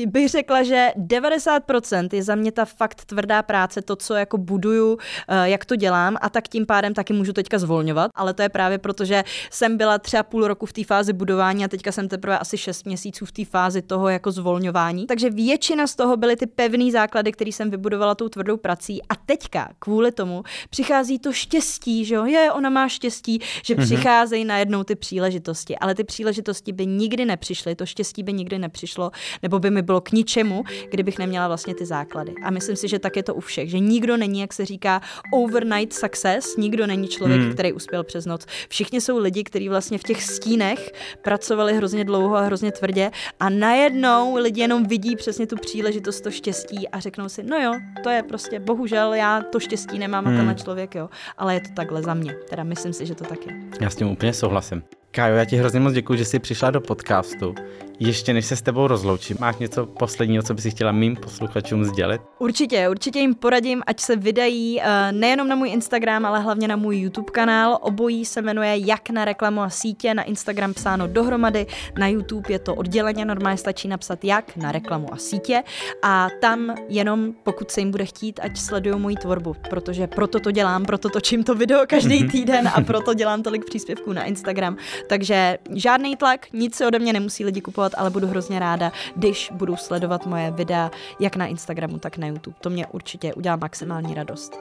[0.05, 4.97] bych řekla, že 90% je za mě ta fakt tvrdá práce, to, co jako buduju,
[5.27, 8.49] eh, jak to dělám a tak tím pádem taky můžu teďka zvolňovat, ale to je
[8.49, 12.07] právě proto, že jsem byla třeba půl roku v té fázi budování a teďka jsem
[12.07, 15.05] teprve asi 6 měsíců v té fázi toho jako zvolňování.
[15.07, 19.15] Takže většina z toho byly ty pevné základy, které jsem vybudovala tou tvrdou prací a
[19.15, 23.85] teďka kvůli tomu přichází to štěstí, že jo, je, ona má štěstí, že mm-hmm.
[23.85, 29.11] přicházejí najednou ty příležitosti, ale ty příležitosti by nikdy nepřišly, to štěstí by nikdy nepřišlo,
[29.43, 32.33] nebo by mi bylo k ničemu, kdybych neměla vlastně ty základy.
[32.43, 35.01] A myslím si, že tak je to u všech, že nikdo není, jak se říká,
[35.33, 37.53] overnight success, nikdo není člověk, hmm.
[37.53, 38.45] který uspěl přes noc.
[38.69, 40.91] Všichni jsou lidi, kteří vlastně v těch stínech
[41.21, 46.31] pracovali hrozně dlouho a hrozně tvrdě a najednou lidi jenom vidí přesně tu příležitost, to
[46.31, 47.73] štěstí a řeknou si, no jo,
[48.03, 50.33] to je prostě, bohužel já to štěstí nemám hmm.
[50.33, 52.35] a tenhle člověk, jo, ale je to takhle za mě.
[52.49, 53.53] Teda myslím si, že to tak je.
[53.81, 54.83] Já s tím úplně souhlasím.
[55.15, 57.55] Kájo, já ti hrozně moc děkuji, že jsi přišla do podcastu.
[57.99, 62.21] Ještě než se s tebou rozloučím, máš něco posledního, co bys chtěla mým posluchačům sdělit?
[62.39, 66.75] Určitě, určitě jim poradím, ať se vydají uh, nejenom na můj Instagram, ale hlavně na
[66.75, 67.77] můj YouTube kanál.
[67.81, 71.65] Obojí se jmenuje Jak na reklamu a sítě, na Instagram psáno dohromady,
[71.99, 75.63] na YouTube je to odděleně, normálně stačí napsat Jak na reklamu a sítě
[76.01, 80.51] a tam jenom, pokud se jim bude chtít, ať sledují moji tvorbu, protože proto to
[80.51, 84.77] dělám, proto točím to video každý týden a proto dělám tolik příspěvků na Instagram.
[85.07, 89.51] Takže žádný tlak, nic se ode mě nemusí lidi kupovat, ale budu hrozně ráda, když
[89.53, 92.55] budou sledovat moje videa jak na Instagramu, tak na YouTube.
[92.61, 94.59] To mě určitě udělá maximální radost.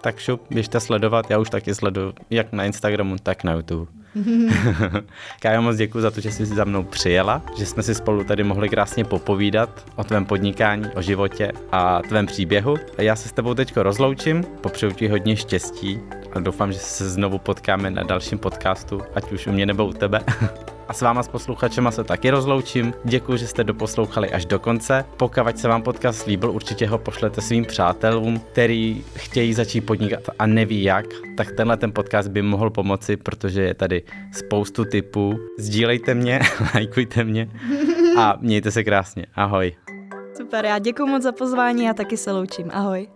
[0.00, 4.01] Tak šup, běžte sledovat, já už taky sleduju jak na Instagramu, tak na YouTube.
[5.40, 8.44] Kájo, moc děkuji za to, že jsi za mnou přijela, že jsme si spolu tady
[8.44, 12.76] mohli krásně popovídat o tvém podnikání, o životě a tvém příběhu.
[12.98, 16.00] Já se s tebou teď rozloučím, popřeju ti hodně štěstí
[16.32, 19.92] a doufám, že se znovu potkáme na dalším podcastu, ať už u mě nebo u
[19.92, 20.20] tebe.
[20.92, 22.94] A s váma s posluchačema se taky rozloučím.
[23.04, 25.04] Děkuji, že jste doposlouchali až do konce.
[25.16, 30.46] Pokud se vám podcast líbil, určitě ho pošlete svým přátelům, který chtějí začít podnikat a
[30.46, 31.06] neví jak,
[31.36, 34.02] tak tenhle ten podcast by mohl pomoci, protože je tady
[34.32, 35.38] spoustu typů.
[35.58, 36.40] Sdílejte mě,
[36.74, 37.48] lajkujte mě
[38.18, 39.26] a mějte se krásně.
[39.34, 39.72] Ahoj.
[40.36, 42.70] Super, já děkuji moc za pozvání a taky se loučím.
[42.72, 43.08] Ahoj.